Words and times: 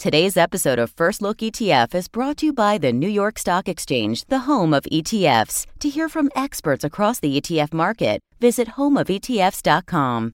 Today's 0.00 0.38
episode 0.38 0.78
of 0.78 0.90
First 0.90 1.20
Look 1.20 1.40
ETF 1.44 1.94
is 1.94 2.08
brought 2.08 2.38
to 2.38 2.46
you 2.46 2.54
by 2.54 2.78
the 2.78 2.90
New 2.90 3.06
York 3.06 3.38
Stock 3.38 3.68
Exchange, 3.68 4.24
the 4.28 4.48
home 4.48 4.72
of 4.72 4.84
ETFs. 4.84 5.66
To 5.78 5.90
hear 5.90 6.08
from 6.08 6.30
experts 6.34 6.84
across 6.84 7.20
the 7.20 7.38
ETF 7.38 7.74
market, 7.74 8.22
visit 8.40 8.68
homeofetfs.com. 8.78 10.32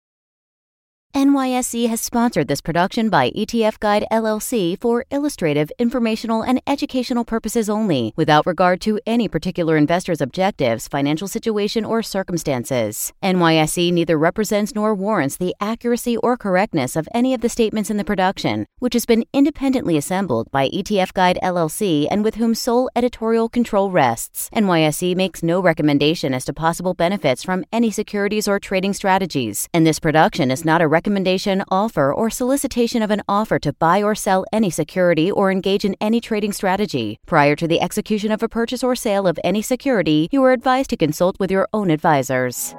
NYSE 1.16 1.88
has 1.88 2.02
sponsored 2.02 2.46
this 2.46 2.60
production 2.60 3.08
by 3.08 3.30
ETF 3.30 3.80
Guide 3.80 4.04
LLC 4.12 4.78
for 4.78 5.06
illustrative, 5.10 5.72
informational, 5.78 6.42
and 6.42 6.60
educational 6.66 7.24
purposes 7.24 7.70
only, 7.70 8.12
without 8.16 8.44
regard 8.44 8.82
to 8.82 9.00
any 9.06 9.26
particular 9.26 9.78
investor's 9.78 10.20
objectives, 10.20 10.88
financial 10.88 11.26
situation, 11.26 11.86
or 11.86 12.02
circumstances. 12.02 13.14
NYSE 13.22 13.94
neither 13.94 14.18
represents 14.18 14.74
nor 14.74 14.94
warrants 14.94 15.38
the 15.38 15.54
accuracy 15.58 16.18
or 16.18 16.36
correctness 16.36 16.96
of 16.96 17.08
any 17.14 17.32
of 17.32 17.40
the 17.40 17.48
statements 17.48 17.88
in 17.88 17.96
the 17.96 18.04
production, 18.04 18.66
which 18.78 18.92
has 18.92 19.06
been 19.06 19.24
independently 19.32 19.96
assembled 19.96 20.50
by 20.50 20.68
ETF 20.68 21.14
Guide 21.14 21.38
LLC 21.42 22.06
and 22.10 22.24
with 22.24 22.34
whom 22.34 22.54
sole 22.54 22.90
editorial 22.94 23.48
control 23.48 23.90
rests. 23.90 24.50
NYSE 24.54 25.16
makes 25.16 25.42
no 25.42 25.62
recommendation 25.62 26.34
as 26.34 26.44
to 26.44 26.52
possible 26.52 26.92
benefits 26.92 27.42
from 27.42 27.64
any 27.72 27.90
securities 27.90 28.46
or 28.46 28.60
trading 28.60 28.92
strategies, 28.92 29.66
and 29.72 29.86
this 29.86 29.98
production 29.98 30.50
is 30.50 30.62
not 30.62 30.82
a 30.82 30.86
recommendation 30.86 31.05
recommendation, 31.06 31.62
offer, 31.70 32.12
or 32.12 32.28
solicitation 32.28 33.00
of 33.00 33.12
an 33.12 33.22
offer 33.28 33.60
to 33.60 33.72
buy 33.72 34.02
or 34.02 34.12
sell 34.12 34.44
any 34.52 34.70
security 34.70 35.30
or 35.30 35.52
engage 35.52 35.84
in 35.84 35.94
any 36.00 36.20
trading 36.20 36.52
strategy. 36.52 37.20
Prior 37.26 37.54
to 37.54 37.68
the 37.68 37.80
execution 37.80 38.32
of 38.32 38.42
a 38.42 38.48
purchase 38.48 38.82
or 38.82 38.96
sale 38.96 39.28
of 39.28 39.38
any 39.44 39.62
security, 39.62 40.28
you 40.32 40.42
are 40.42 40.50
advised 40.50 40.90
to 40.90 40.96
consult 40.96 41.38
with 41.38 41.48
your 41.48 41.68
own 41.72 41.90
advisors. 41.90 42.74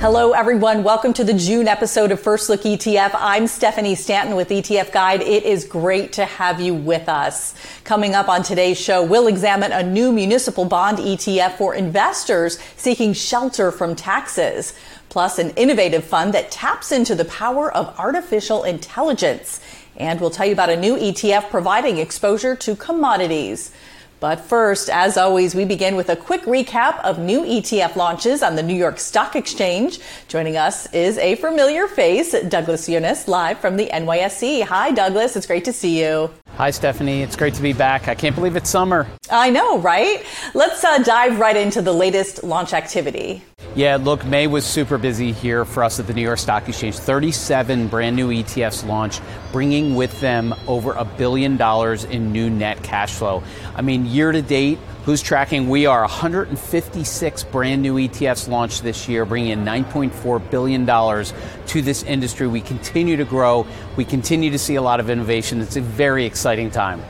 Hello, 0.00 0.32
everyone. 0.32 0.82
Welcome 0.82 1.12
to 1.12 1.24
the 1.24 1.34
June 1.34 1.68
episode 1.68 2.10
of 2.10 2.18
First 2.18 2.48
Look 2.48 2.62
ETF. 2.62 3.10
I'm 3.12 3.46
Stephanie 3.46 3.94
Stanton 3.94 4.34
with 4.34 4.48
ETF 4.48 4.92
Guide. 4.92 5.20
It 5.20 5.42
is 5.42 5.66
great 5.66 6.14
to 6.14 6.24
have 6.24 6.58
you 6.58 6.72
with 6.72 7.06
us. 7.06 7.54
Coming 7.84 8.14
up 8.14 8.26
on 8.26 8.42
today's 8.42 8.80
show, 8.80 9.04
we'll 9.04 9.26
examine 9.26 9.72
a 9.72 9.82
new 9.82 10.10
municipal 10.10 10.64
bond 10.64 10.96
ETF 10.96 11.58
for 11.58 11.74
investors 11.74 12.58
seeking 12.78 13.12
shelter 13.12 13.70
from 13.70 13.94
taxes, 13.94 14.72
plus 15.10 15.38
an 15.38 15.50
innovative 15.50 16.02
fund 16.02 16.32
that 16.32 16.50
taps 16.50 16.92
into 16.92 17.14
the 17.14 17.26
power 17.26 17.70
of 17.70 17.94
artificial 17.98 18.64
intelligence. 18.64 19.60
And 19.98 20.18
we'll 20.18 20.30
tell 20.30 20.46
you 20.46 20.54
about 20.54 20.70
a 20.70 20.78
new 20.78 20.96
ETF 20.96 21.50
providing 21.50 21.98
exposure 21.98 22.56
to 22.56 22.74
commodities. 22.74 23.70
But 24.20 24.38
first, 24.38 24.90
as 24.90 25.16
always, 25.16 25.54
we 25.54 25.64
begin 25.64 25.96
with 25.96 26.10
a 26.10 26.16
quick 26.16 26.42
recap 26.42 27.00
of 27.00 27.18
new 27.18 27.40
ETF 27.40 27.96
launches 27.96 28.42
on 28.42 28.54
the 28.54 28.62
New 28.62 28.74
York 28.74 29.00
Stock 29.00 29.34
Exchange. 29.34 29.98
Joining 30.28 30.58
us 30.58 30.92
is 30.92 31.16
a 31.16 31.36
familiar 31.36 31.88
face, 31.88 32.38
Douglas 32.48 32.86
Yones, 32.86 33.26
live 33.28 33.58
from 33.58 33.78
the 33.78 33.86
NYSE. 33.86 34.64
Hi, 34.64 34.90
Douglas. 34.90 35.36
It's 35.36 35.46
great 35.46 35.64
to 35.64 35.72
see 35.72 35.98
you. 35.98 36.30
Hi, 36.56 36.70
Stephanie. 36.70 37.22
It's 37.22 37.36
great 37.36 37.54
to 37.54 37.62
be 37.62 37.72
back. 37.72 38.08
I 38.08 38.14
can't 38.14 38.36
believe 38.36 38.56
it's 38.56 38.68
summer. 38.68 39.06
I 39.30 39.48
know, 39.48 39.78
right? 39.78 40.22
Let's 40.52 40.84
uh, 40.84 40.98
dive 40.98 41.38
right 41.38 41.56
into 41.56 41.80
the 41.80 41.92
latest 41.94 42.44
launch 42.44 42.74
activity. 42.74 43.42
Yeah, 43.80 43.96
look, 43.96 44.26
May 44.26 44.46
was 44.46 44.66
super 44.66 44.98
busy 44.98 45.32
here 45.32 45.64
for 45.64 45.82
us 45.82 45.98
at 45.98 46.06
the 46.06 46.12
New 46.12 46.20
York 46.20 46.38
Stock 46.38 46.68
Exchange. 46.68 46.98
37 46.98 47.88
brand 47.88 48.14
new 48.14 48.28
ETFs 48.28 48.86
launched, 48.86 49.22
bringing 49.52 49.94
with 49.94 50.20
them 50.20 50.54
over 50.68 50.92
a 50.92 51.06
billion 51.06 51.56
dollars 51.56 52.04
in 52.04 52.30
new 52.30 52.50
net 52.50 52.82
cash 52.82 53.14
flow. 53.14 53.42
I 53.74 53.80
mean, 53.80 54.04
year 54.04 54.32
to 54.32 54.42
date, 54.42 54.76
who's 55.06 55.22
tracking? 55.22 55.70
We 55.70 55.86
are 55.86 56.02
156 56.02 57.44
brand 57.44 57.80
new 57.80 57.94
ETFs 57.94 58.48
launched 58.48 58.82
this 58.82 59.08
year, 59.08 59.24
bringing 59.24 59.52
in 59.52 59.64
$9.4 59.64 60.50
billion 60.50 60.84
to 60.84 61.80
this 61.80 62.02
industry. 62.02 62.48
We 62.48 62.60
continue 62.60 63.16
to 63.16 63.24
grow. 63.24 63.66
We 63.96 64.04
continue 64.04 64.50
to 64.50 64.58
see 64.58 64.74
a 64.74 64.82
lot 64.82 65.00
of 65.00 65.08
innovation. 65.08 65.62
It's 65.62 65.76
a 65.76 65.80
very 65.80 66.26
exciting 66.26 66.70
time. 66.70 67.00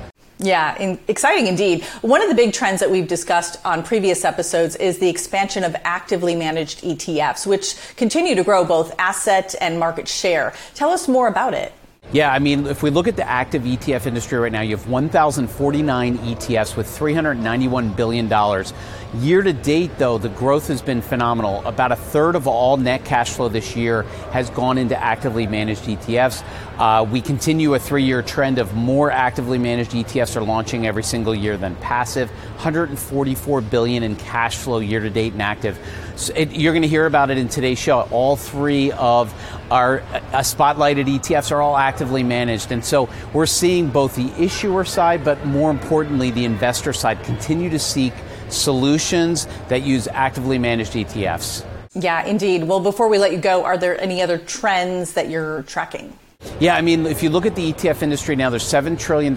Yeah, 0.43 0.77
in, 0.79 0.99
exciting 1.07 1.47
indeed. 1.47 1.85
One 2.01 2.23
of 2.23 2.31
the 2.31 2.35
big 2.35 2.55
trends 2.55 2.81
that 2.81 2.91
we've 2.91 3.07
discussed 3.07 3.65
on 3.65 3.83
previous 3.83 4.25
episodes 4.25 4.75
is 4.77 4.99
the 4.99 5.09
expansion 5.09 5.65
of 5.65 5.77
actively 5.85 6.35
managed 6.35 6.81
ETFs, 6.81 7.47
which 7.47 7.77
continue 7.97 8.35
to 8.35 8.43
grow 8.43 8.65
both 8.65 8.95
asset 8.99 9.55
and 9.61 9.79
market 9.79 10.09
share. 10.09 10.55
Tell 10.75 10.91
us 10.91 11.09
more 11.09 11.29
about 11.29 11.53
it. 11.53 11.75
Yeah, 12.13 12.33
I 12.33 12.41
mean, 12.41 12.67
if 12.67 12.83
we 12.83 12.91
look 12.91 13.07
at 13.07 13.15
the 13.15 13.29
active 13.29 13.63
ETF 13.63 14.07
industry 14.07 14.37
right 14.37 14.51
now, 14.51 14.63
you 14.63 14.77
have 14.77 14.89
1,049 14.89 16.19
ETFs 16.19 16.77
with 16.77 16.89
$391 16.89 17.95
billion. 17.95 19.25
Year 19.25 19.43
to 19.43 19.53
date, 19.53 19.97
though, 19.97 20.19
the 20.19 20.31
growth 20.31 20.67
has 20.67 20.83
been 20.83 21.03
phenomenal. 21.03 21.65
About 21.67 21.93
a 21.93 21.97
third 21.97 22.35
of 22.35 22.49
all 22.49 22.77
net 22.79 23.05
cash 23.05 23.31
flow 23.31 23.49
this 23.49 23.77
year 23.77 24.03
has 24.33 24.51
gone 24.51 24.77
into 24.77 25.01
actively 25.01 25.47
managed 25.47 25.83
ETFs. 25.85 26.43
Uh, 26.81 27.05
we 27.05 27.21
continue 27.21 27.75
a 27.75 27.79
three 27.79 28.03
year 28.03 28.23
trend 28.23 28.59
of 28.59 28.75
more 28.75 29.11
actively 29.11 29.59
managed 29.59 29.91
ETFs 29.91 30.35
are 30.35 30.43
launching 30.43 30.87
every 30.87 31.03
single 31.03 31.35
year 31.35 31.59
than 31.59 31.77
passive. 31.77 32.31
144 32.31 33.61
billion 33.61 34.03
in 34.03 34.17
cash 34.17 34.57
flow 34.57 34.79
year 34.79 35.01
to 35.01 35.11
date 35.11 35.35
in 35.35 35.43
active. 35.43 35.79
So 36.17 36.33
it, 36.35 36.53
you're 36.53 36.73
going 36.73 36.81
to 36.81 36.89
hear 36.89 37.05
about 37.05 37.29
it 37.29 37.37
in 37.37 37.51
today's 37.51 37.79
show. 37.79 38.09
All 38.11 38.35
three 38.35 38.93
of 38.93 39.35
our 39.71 40.01
uh, 40.01 40.39
spotlighted 40.39 41.05
ETFs 41.05 41.53
are 41.53 41.61
all 41.61 41.77
actively 41.77 42.23
managed. 42.23 42.73
And 42.73 42.83
so 42.83 43.11
we're 43.35 43.45
seeing 43.45 43.91
both 43.91 44.17
the 44.17 44.33
issuer 44.43 44.87
side, 44.87 45.23
but 45.23 45.45
more 45.45 45.71
importantly, 45.71 46.31
the 46.31 46.47
investor 46.47 46.95
side 46.95 47.23
continue 47.25 47.69
to 47.69 47.79
seek 47.79 48.15
solutions 48.49 49.47
that 49.69 49.83
use 49.83 50.09
actively 50.09 50.59
managed 50.59 50.95
ETFs. 50.95 51.63
Yeah, 51.93 52.25
indeed. 52.25 52.65
Well, 52.65 52.81
before 52.81 53.09
we 53.09 53.19
let 53.19 53.33
you 53.33 53.39
go, 53.39 53.65
are 53.65 53.77
there 53.77 54.01
any 54.01 54.23
other 54.23 54.39
trends 54.39 55.13
that 55.13 55.29
you're 55.29 55.63
tracking? 55.65 56.17
Yeah, 56.59 56.75
I 56.75 56.81
mean, 56.81 57.07
if 57.07 57.23
you 57.23 57.31
look 57.31 57.47
at 57.47 57.55
the 57.55 57.73
ETF 57.73 58.03
industry 58.03 58.37
now, 58.37 58.51
there's 58.51 58.65
$7 58.65 58.99
trillion 58.99 59.35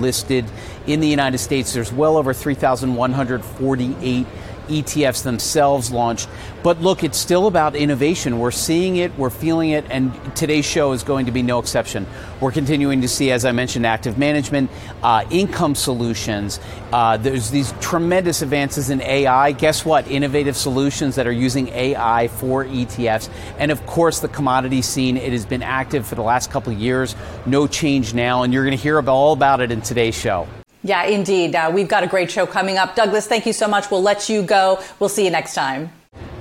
listed 0.00 0.44
in 0.86 1.00
the 1.00 1.08
United 1.08 1.38
States. 1.38 1.72
There's 1.72 1.92
well 1.92 2.16
over 2.16 2.32
3,148 2.32 4.26
ETFs 4.68 5.22
themselves 5.22 5.90
launched. 5.90 6.28
But 6.62 6.80
look, 6.80 7.04
it's 7.04 7.18
still 7.18 7.46
about 7.46 7.76
innovation. 7.76 8.38
We're 8.38 8.50
seeing 8.50 8.96
it, 8.96 9.16
we're 9.16 9.30
feeling 9.30 9.70
it, 9.70 9.84
and 9.88 10.12
today's 10.34 10.64
show 10.64 10.92
is 10.92 11.02
going 11.02 11.26
to 11.26 11.32
be 11.32 11.42
no 11.42 11.58
exception. 11.58 12.06
We're 12.40 12.52
continuing 12.52 13.00
to 13.02 13.08
see, 13.08 13.30
as 13.30 13.44
I 13.44 13.52
mentioned, 13.52 13.86
active 13.86 14.18
management, 14.18 14.70
uh, 15.02 15.24
income 15.30 15.74
solutions. 15.74 16.58
Uh, 16.92 17.16
there's 17.16 17.50
these 17.50 17.72
tremendous 17.80 18.42
advances 18.42 18.90
in 18.90 19.00
AI. 19.00 19.52
Guess 19.52 19.84
what? 19.84 20.10
Innovative 20.10 20.56
solutions 20.56 21.14
that 21.14 21.26
are 21.26 21.32
using 21.32 21.68
AI 21.68 22.28
for 22.28 22.64
ETFs. 22.64 23.30
And 23.58 23.70
of 23.70 23.84
course, 23.86 24.20
the 24.20 24.28
commodity 24.28 24.82
scene. 24.82 25.16
It 25.16 25.32
has 25.32 25.46
been 25.46 25.62
active 25.62 26.06
for 26.06 26.14
the 26.14 26.22
last 26.22 26.50
couple 26.50 26.72
of 26.72 26.78
years. 26.78 27.14
No 27.46 27.66
change 27.66 28.14
now, 28.14 28.42
and 28.42 28.52
you're 28.52 28.64
going 28.64 28.76
to 28.76 28.82
hear 28.82 29.00
all 29.08 29.32
about 29.32 29.60
it 29.60 29.70
in 29.70 29.82
today's 29.82 30.14
show. 30.14 30.48
Yeah, 30.86 31.02
indeed. 31.02 31.56
Uh, 31.56 31.72
we've 31.74 31.88
got 31.88 32.04
a 32.04 32.06
great 32.06 32.30
show 32.30 32.46
coming 32.46 32.78
up. 32.78 32.94
Douglas, 32.94 33.26
thank 33.26 33.44
you 33.44 33.52
so 33.52 33.66
much. 33.66 33.90
We'll 33.90 34.02
let 34.02 34.28
you 34.28 34.42
go. 34.42 34.80
We'll 35.00 35.08
see 35.08 35.24
you 35.24 35.30
next 35.30 35.54
time. 35.54 35.90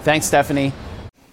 Thanks, 0.04 0.28
Stephanie. 0.28 0.72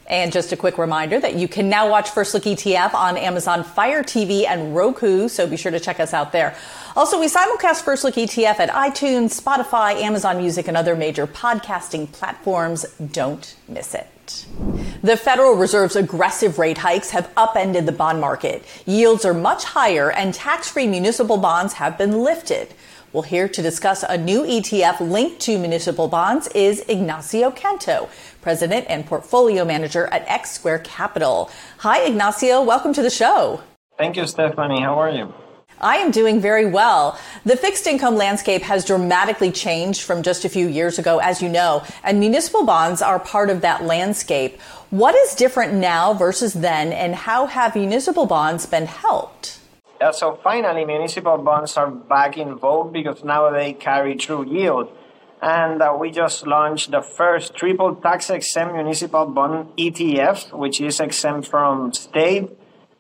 And 0.07 0.33
just 0.33 0.51
a 0.53 0.57
quick 0.57 0.79
reminder 0.79 1.21
that 1.21 1.35
you 1.35 1.47
can 1.47 1.69
now 1.69 1.91
watch 1.91 2.09
First 2.09 2.33
Look 2.33 2.45
ETF 2.45 2.95
on 2.95 3.19
Amazon 3.19 3.65
Fire 3.65 4.03
TV 4.03 4.47
and 4.47 4.75
Roku, 4.75 5.29
so 5.29 5.47
be 5.47 5.59
sure 5.59 5.71
to 5.71 5.79
check 5.79 6.01
us 6.01 6.15
out 6.15 6.33
there. 6.33 6.57
Also, 6.97 7.21
we 7.21 7.29
simulcast 7.29 7.83
First 7.83 8.03
Look 8.03 8.15
ETF 8.15 8.59
at 8.61 8.71
iTunes, 8.71 9.39
Spotify, 9.39 9.95
Amazon 10.01 10.39
Music, 10.39 10.67
and 10.67 10.77
other 10.77 10.97
major 10.97 11.27
podcasting 11.27 12.11
platforms. 12.13 12.85
Don't 13.13 13.55
miss 13.69 13.95
it. 13.95 14.47
The 15.03 15.17
Federal 15.17 15.55
Reserve's 15.55 15.97
aggressive 15.97 16.59
rate 16.59 16.79
hikes 16.79 17.11
have 17.11 17.31
upended 17.37 17.85
the 17.85 17.93
bond 17.93 18.21
market. 18.21 18.65
Yields 18.87 19.27
are 19.27 19.35
much 19.35 19.65
higher, 19.65 20.11
and 20.11 20.33
tax 20.33 20.69
free 20.69 20.87
municipal 20.87 21.37
bonds 21.37 21.75
have 21.75 21.99
been 21.99 22.23
lifted. 22.23 22.73
Well, 23.13 23.23
here 23.23 23.47
to 23.47 23.61
discuss 23.61 24.03
a 24.09 24.17
new 24.17 24.43
ETF 24.43 25.01
linked 25.01 25.39
to 25.41 25.59
municipal 25.59 26.09
bonds 26.09 26.49
is 26.55 26.83
Ignacio 26.89 27.51
Canto, 27.51 28.09
President 28.41 28.87
and 28.89 29.05
Portfolio 29.05 29.67
Manager 29.67 30.07
at 30.07 30.27
X 30.27 30.53
Square 30.53 30.79
Capital. 30.79 31.51
Hi, 31.79 32.07
Ignacio. 32.07 32.63
Welcome 32.63 32.95
to 32.95 33.03
the 33.03 33.11
show. 33.11 33.61
Thank 33.99 34.17
you, 34.17 34.27
Stephanie. 34.27 34.81
How 34.81 34.99
are 34.99 35.11
you? 35.11 35.35
I 35.79 35.97
am 35.97 36.11
doing 36.11 36.41
very 36.41 36.65
well. 36.65 37.19
The 37.45 37.55
fixed 37.55 37.87
income 37.87 38.17
landscape 38.17 38.63
has 38.63 38.83
dramatically 38.83 39.53
changed 39.53 40.01
from 40.03 40.23
just 40.23 40.47
a 40.47 40.49
few 40.49 40.67
years 40.67 40.99
ago, 40.99 41.19
as 41.19 41.43
you 41.43 41.51
know, 41.51 41.85
and 42.03 42.19
municipal 42.19 42.65
bonds 42.65 43.03
are 43.03 43.19
part 43.19 43.51
of 43.51 43.61
that 43.61 43.85
landscape. 43.85 44.59
What 44.89 45.15
is 45.15 45.35
different 45.35 45.75
now 45.75 46.15
versus 46.15 46.55
then, 46.55 46.95
and 46.95 47.15
how 47.15 47.45
have 47.45 47.75
municipal 47.77 48.25
bonds 48.25 48.65
been 48.65 48.87
helped? 48.87 49.59
Yeah, 50.03 50.11
so 50.11 50.35
finally, 50.43 50.85
municipal 50.85 51.39
bonds 51.39 51.77
are 51.77 51.89
back 51.89 52.37
in 52.37 52.57
vogue 52.57 52.93
because 52.93 53.23
now 53.23 53.51
they 53.51 53.73
carry 53.73 54.17
true 54.17 54.45
yield. 54.45 54.89
and 55.41 55.81
uh, 55.81 55.95
we 55.97 56.11
just 56.11 56.45
launched 56.45 56.91
the 56.91 57.03
first 57.03 57.55
triple 57.55 57.95
tax 57.95 58.29
exempt 58.29 58.75
municipal 58.75 59.27
bond 59.27 59.71
ETF, 59.77 60.59
which 60.59 60.81
is 60.81 60.99
exempt 60.99 61.47
from 61.47 61.93
state, 61.93 62.51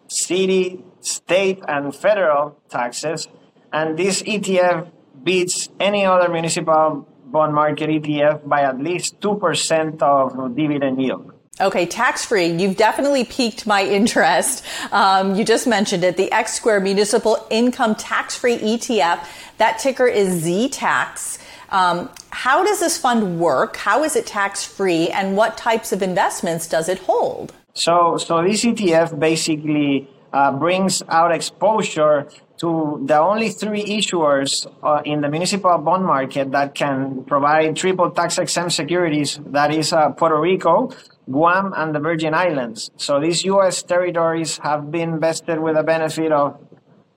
city, 0.07 0.85
state, 1.01 1.59
and 1.67 1.93
federal 1.93 2.57
taxes. 2.71 3.27
And 3.73 3.99
this 3.99 4.23
ETF 4.23 4.87
beats 5.25 5.71
any 5.81 6.07
other 6.07 6.29
municipal 6.29 7.09
bond 7.27 7.53
market 7.53 7.91
ETF 7.91 8.49
by 8.49 8.63
at 8.63 8.79
least 8.79 9.19
2% 9.19 10.01
of 10.03 10.55
dividend 10.55 11.03
yield. 11.03 11.32
Okay, 11.61 11.85
tax 11.85 12.25
free. 12.25 12.47
You've 12.47 12.79
definitely 12.79 13.25
piqued 13.25 13.67
my 13.67 13.85
interest. 13.85 14.65
Um, 14.91 15.35
you 15.35 15.45
just 15.45 15.67
mentioned 15.67 16.03
it. 16.03 16.17
The 16.17 16.33
X 16.33 16.55
Square 16.55 16.81
Municipal 16.81 17.47
Income 17.51 17.97
Tax 17.97 18.35
Free 18.37 18.57
ETF. 18.57 19.27
That 19.59 19.79
ticker 19.79 20.07
is 20.07 20.45
ZTAX. 20.45 21.39
Um, 21.69 22.09
how 22.31 22.65
does 22.65 22.81
this 22.81 22.97
fund 22.97 23.39
work? 23.39 23.77
How 23.77 24.03
is 24.03 24.17
it 24.17 24.27
tax 24.27 24.65
free? 24.65 25.09
And 25.09 25.37
what 25.37 25.59
types 25.59 25.93
of 25.93 26.03
investments 26.03 26.67
does 26.67 26.89
it 26.89 26.99
hold? 27.01 27.53
So, 27.75 28.17
so 28.17 28.43
this 28.43 28.65
ETF 28.65 29.19
basically 29.19 30.09
uh, 30.33 30.53
brings 30.53 31.03
out 31.09 31.33
exposure 31.33 32.29
to 32.59 33.03
the 33.05 33.19
only 33.19 33.51
three 33.51 33.85
issuers 33.85 34.67
uh, 34.83 35.03
in 35.05 35.21
the 35.21 35.29
municipal 35.29 35.77
bond 35.79 36.05
market 36.05 36.51
that 36.53 36.75
can 36.75 37.25
provide 37.25 37.77
triple 37.77 38.11
tax 38.11 38.39
exempt 38.39 38.73
securities. 38.73 39.41
That 39.47 39.73
is 39.75 39.93
uh, 39.93 40.11
Puerto 40.11 40.39
Rico, 40.41 40.91
Guam, 41.31 41.73
and 41.77 41.95
the 41.95 42.01
Virgin 42.01 42.35
Islands. 42.35 42.91
So 42.97 43.21
these 43.21 43.45
U.S. 43.45 43.83
territories 43.83 44.59
have 44.59 44.91
been 44.91 45.21
vested 45.21 45.61
with 45.61 45.77
the 45.77 45.83
benefit 45.83 46.33
of 46.33 46.59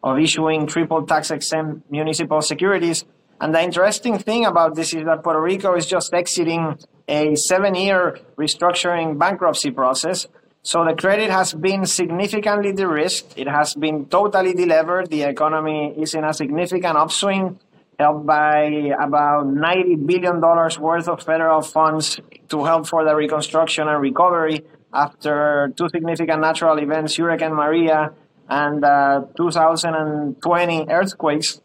of 0.06 0.20
issuing 0.20 0.68
triple 0.68 1.04
tax 1.04 1.32
exempt 1.32 1.90
municipal 1.90 2.40
securities. 2.40 3.04
And 3.42 3.54
the 3.54 3.62
interesting 3.62 4.20
thing 4.20 4.46
about 4.46 4.76
this 4.76 4.94
is 4.94 5.04
that 5.06 5.24
Puerto 5.24 5.42
Rico 5.42 5.76
is 5.76 5.88
just 5.88 6.14
exiting 6.14 6.78
a 7.08 7.36
seven 7.36 7.74
year 7.74 8.20
restructuring 8.38 9.18
bankruptcy 9.18 9.72
process. 9.72 10.28
So 10.62 10.86
the 10.86 10.96
credit 10.96 11.30
has 11.30 11.54
been 11.54 11.86
significantly 11.86 12.72
de-risked. 12.72 13.34
It 13.38 13.48
has 13.48 13.76
been 13.76 14.06
totally 14.06 14.54
delevered. 14.54 15.10
The 15.10 15.24
economy 15.24 15.94
is 15.98 16.14
in 16.16 16.24
a 16.24 16.34
significant 16.34 16.98
upswing, 16.98 17.60
helped 18.00 18.26
by 18.26 18.94
about 19.00 19.46
$90 19.46 20.06
billion 20.06 20.42
worth 20.42 21.08
of 21.08 21.24
federal 21.24 21.62
funds 21.62 22.20
to 22.50 22.64
help 22.64 22.88
for 22.88 23.06
the 23.06 23.16
reconstruction 23.16 23.88
and 23.88 24.02
recovery 24.02 24.66
after 24.94 25.74
two 25.76 25.90
significant 25.90 26.42
natural 26.42 26.78
events, 26.80 27.18
Hurricane 27.18 27.54
Maria 27.54 28.14
and 28.50 28.84
uh, 28.84 29.26
2020 29.36 30.86
earthquakes. 30.90 31.62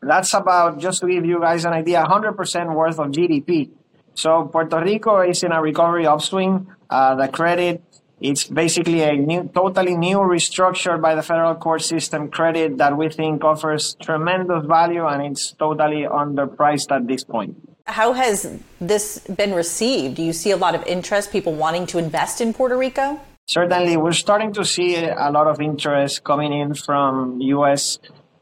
That's 0.00 0.34
about, 0.34 0.78
just 0.78 1.00
to 1.00 1.08
give 1.08 1.24
you 1.24 1.40
guys 1.40 1.64
an 1.64 1.72
idea, 1.72 2.04
100% 2.04 2.74
worth 2.74 2.98
of 2.98 3.08
GDP. 3.08 3.70
So 4.14 4.44
Puerto 4.44 4.80
Rico 4.80 5.20
is 5.20 5.42
in 5.42 5.52
a 5.52 5.62
recovery 5.62 6.06
upswing. 6.06 6.66
Uh, 6.90 7.14
the 7.14 7.28
credit 7.28 7.82
it's 8.20 8.44
basically 8.44 9.02
a 9.02 9.12
new, 9.12 9.50
totally 9.54 9.96
new 9.96 10.18
restructured 10.18 11.00
by 11.00 11.14
the 11.14 11.22
federal 11.22 11.54
court 11.54 11.82
system 11.82 12.30
credit 12.30 12.78
that 12.78 12.96
we 12.96 13.08
think 13.08 13.44
offers 13.44 13.96
tremendous 14.02 14.66
value 14.66 15.06
and 15.06 15.22
it's 15.22 15.52
totally 15.52 16.02
underpriced 16.02 16.90
at 16.94 17.06
this 17.06 17.24
point. 17.24 17.56
How 17.86 18.12
has 18.12 18.58
this 18.80 19.18
been 19.20 19.54
received? 19.54 20.16
Do 20.16 20.22
you 20.22 20.32
see 20.32 20.50
a 20.50 20.56
lot 20.56 20.74
of 20.74 20.84
interest, 20.86 21.32
people 21.32 21.54
wanting 21.54 21.86
to 21.86 21.98
invest 21.98 22.40
in 22.40 22.52
Puerto 22.52 22.76
Rico? 22.76 23.20
Certainly, 23.46 23.96
we're 23.96 24.12
starting 24.12 24.52
to 24.54 24.64
see 24.64 24.96
a 24.96 25.30
lot 25.30 25.46
of 25.46 25.58
interest 25.58 26.22
coming 26.22 26.52
in 26.52 26.74
from 26.74 27.40
US 27.40 27.98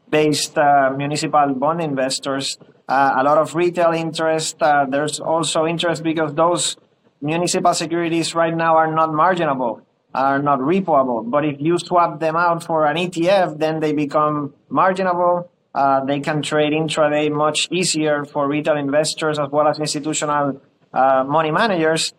based 0.09 0.57
uh, 0.57 0.93
municipal 0.97 1.53
bond 1.53 1.81
investors, 1.81 2.57
uh, 2.89 3.13
a 3.15 3.23
lot 3.23 3.37
of 3.37 3.55
retail 3.55 3.91
interest. 3.91 4.61
Uh, 4.61 4.85
there's 4.89 5.21
also 5.21 5.65
interest 5.65 6.03
because 6.03 6.33
those 6.33 6.75
municipal 7.21 7.73
securities 7.73 8.35
right 8.35 8.55
now 8.55 8.77
are 8.77 8.91
not 8.91 9.13
marginable, 9.13 9.81
are 10.13 10.39
not 10.39 10.59
repoable. 10.59 11.29
But 11.29 11.45
if 11.45 11.59
you 11.59 11.77
swap 11.79 12.19
them 12.19 12.35
out 12.35 12.63
for 12.63 12.85
an 12.85 12.97
ETF, 12.97 13.57
then 13.57 13.79
they 13.79 13.93
become 13.93 14.53
marginable. 14.69 15.51
Uh, 15.73 16.03
they 16.05 16.19
can 16.19 16.41
trade 16.41 16.73
intraday 16.73 17.31
much 17.31 17.67
easier 17.71 18.25
for 18.25 18.47
retail 18.47 18.77
investors 18.77 19.37
as 19.37 19.49
well 19.51 19.67
as 19.67 19.79
institutional 19.79 20.61
uh, 20.93 21.23
money 21.23 21.51
managers. 21.51 22.13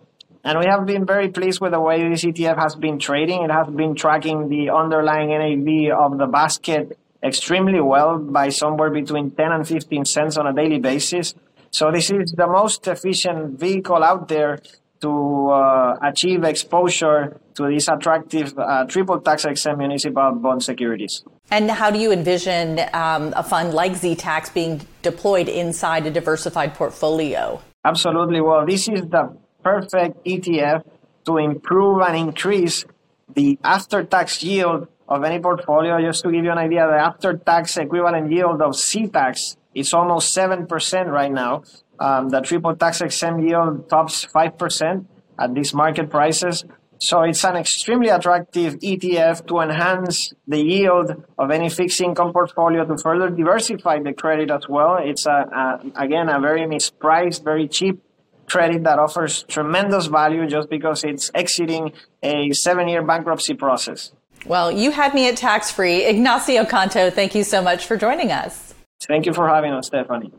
And 0.45 0.59
we 0.59 0.67
have 0.67 0.87
been 0.87 1.05
very 1.05 1.29
pleased 1.29 1.61
with 1.61 1.73
the 1.73 1.81
way 1.81 2.09
this 2.09 2.25
ETF 2.25 2.57
has 2.59 2.77
been 2.77 2.99
trading. 2.99 3.43
It 3.43 3.51
has 3.51 3.69
been 3.69 3.95
tracking 3.95 4.49
the 4.49 4.71
underlying 4.71 5.31
NAV 5.31 5.99
of 5.99 6.19
the 6.19 6.27
basket 6.27 6.97
extremely 7.23 7.81
well 7.81 8.19
by 8.19 8.49
somewhere 8.51 8.91
between 8.91 9.33
10 9.33 9.53
and 9.53 9.67
15 9.67 10.05
cents 10.05 10.37
on 10.37 10.47
a 10.47 10.53
daily 10.53 10.79
basis. 10.79 11.35
So 11.71 11.91
this 11.91 12.11
is 12.11 12.33
the 12.33 12.47
most 12.47 12.87
efficient 12.87 13.59
vehicle 13.59 14.03
out 14.03 14.29
there 14.29 14.61
to 15.01 15.51
uh, 15.51 15.97
achieve 16.03 16.45
exposure 16.45 17.41
to 17.55 17.69
these 17.69 17.89
attractive 17.89 18.57
uh, 18.59 18.85
triple 18.87 19.21
tax 19.21 19.45
exempt 19.45 19.79
municipal 19.79 20.33
bond 20.33 20.63
securities. 20.63 21.23
And 21.51 21.71
how 21.71 21.91
do 21.91 21.99
you 21.99 22.13
envision 22.13 22.81
um, 22.93 23.33
a 23.37 23.43
fund 23.43 23.75
like 23.75 23.93
ZTAX 23.93 24.53
being 24.53 24.87
deployed 25.03 25.49
inside 25.49 26.07
a 26.07 26.11
diversified 26.11 26.75
portfolio? 26.75 27.61
Absolutely. 27.85 28.41
Well, 28.41 28.67
this 28.67 28.89
is 28.89 29.03
the 29.03 29.37
perfect 29.63 30.25
ETF 30.25 30.85
to 31.27 31.39
improve 31.39 32.03
and 32.03 32.17
increase 32.17 32.85
the 33.35 33.59
after 33.63 34.05
tax 34.05 34.43
yield 34.43 34.89
of 35.09 35.25
any 35.25 35.39
portfolio. 35.39 36.01
Just 36.01 36.23
to 36.25 36.33
give 36.33 36.45
you 36.45 36.51
an 36.53 36.59
idea, 36.59 36.87
the 36.87 36.99
after 36.99 37.37
tax 37.37 37.77
equivalent 37.77 38.31
yield 38.31 38.61
of 38.61 38.73
ZTAX 38.73 39.57
is 39.75 39.95
almost 39.95 40.37
7% 40.37 41.07
right 41.07 41.33
now. 41.33 41.63
Um, 42.01 42.29
the 42.29 42.41
triple 42.41 42.77
tax 42.77 43.01
exempt 43.01 43.43
yield 43.43 43.89
tops 43.89 44.27
5% 44.27 45.05
at 45.39 45.55
these 45.55 45.75
market 45.75 46.11
prices. 46.11 46.65
So 47.01 47.23
it's 47.23 47.45
an 47.45 47.57
extremely 47.57 48.09
attractive 48.09 48.75
ETF 48.81 49.47
to 49.47 49.61
enhance 49.61 50.33
the 50.49 50.61
yield 50.61 51.25
of 51.39 51.51
any 51.51 51.69
fixed 51.69 52.01
income 52.01 52.33
portfolio 52.33 52.85
to 52.85 52.99
further 52.99 53.31
diversify 53.31 54.01
the 54.01 54.13
credit 54.13 54.51
as 54.51 54.69
well. 54.69 54.99
It's 55.01 55.27
a, 55.27 55.31
a, 55.31 56.03
again 56.03 56.29
a 56.29 56.41
very 56.41 56.63
mispriced, 56.63 57.45
very 57.45 57.69
cheap 57.69 58.03
credit 58.47 58.83
that 58.85 58.99
offers 58.99 59.45
tremendous 59.45 60.07
value 60.07 60.47
just 60.47 60.69
because 60.71 61.05
it's 61.05 61.31
exiting 61.35 61.93
a 62.23 62.51
seven-year 62.53 63.03
bankruptcy 63.03 63.55
process. 63.55 64.13
Well, 64.47 64.73
you 64.73 64.91
had 64.91 65.15
me 65.15 65.29
at 65.29 65.37
tax 65.37 65.71
free. 65.71 66.05
Ignacio 66.05 66.65
Canto, 66.65 67.11
thank 67.11 67.35
you 67.35 67.45
so 67.45 67.63
much 67.63 67.87
for 67.87 67.97
joining 67.97 68.33
us. 68.33 68.75
Thank 69.01 69.27
you 69.27 69.33
for 69.33 69.49
having 69.49 69.73
us, 69.73 69.87
Stephanie. 69.87 70.33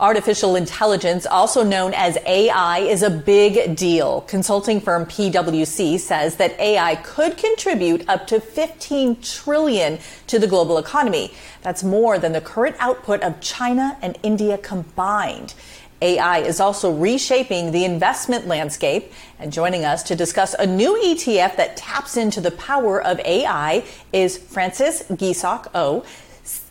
Artificial 0.00 0.56
intelligence, 0.56 1.26
also 1.26 1.62
known 1.62 1.92
as 1.94 2.16
AI, 2.26 2.78
is 2.78 3.02
a 3.02 3.10
big 3.10 3.76
deal. 3.76 4.22
Consulting 4.22 4.80
firm 4.80 5.04
PwC 5.04 6.00
says 6.00 6.36
that 6.36 6.58
AI 6.58 6.96
could 6.96 7.36
contribute 7.36 8.08
up 8.08 8.26
to 8.28 8.40
15 8.40 9.20
trillion 9.20 9.98
to 10.28 10.38
the 10.38 10.46
global 10.46 10.78
economy. 10.78 11.32
That's 11.60 11.84
more 11.84 12.18
than 12.18 12.32
the 12.32 12.40
current 12.40 12.76
output 12.78 13.20
of 13.20 13.38
China 13.40 13.98
and 14.00 14.18
India 14.22 14.56
combined. 14.56 15.52
AI 16.02 16.38
is 16.38 16.60
also 16.60 16.92
reshaping 16.92 17.70
the 17.72 17.84
investment 17.84 18.46
landscape. 18.46 19.12
And 19.38 19.52
joining 19.52 19.84
us 19.84 20.02
to 20.04 20.16
discuss 20.16 20.54
a 20.54 20.66
new 20.66 20.94
ETF 21.02 21.56
that 21.56 21.76
taps 21.76 22.16
into 22.16 22.40
the 22.40 22.50
power 22.52 23.02
of 23.02 23.20
AI 23.20 23.84
is 24.12 24.36
Francis 24.36 25.02
Giesok 25.04 25.68
O 25.74 26.04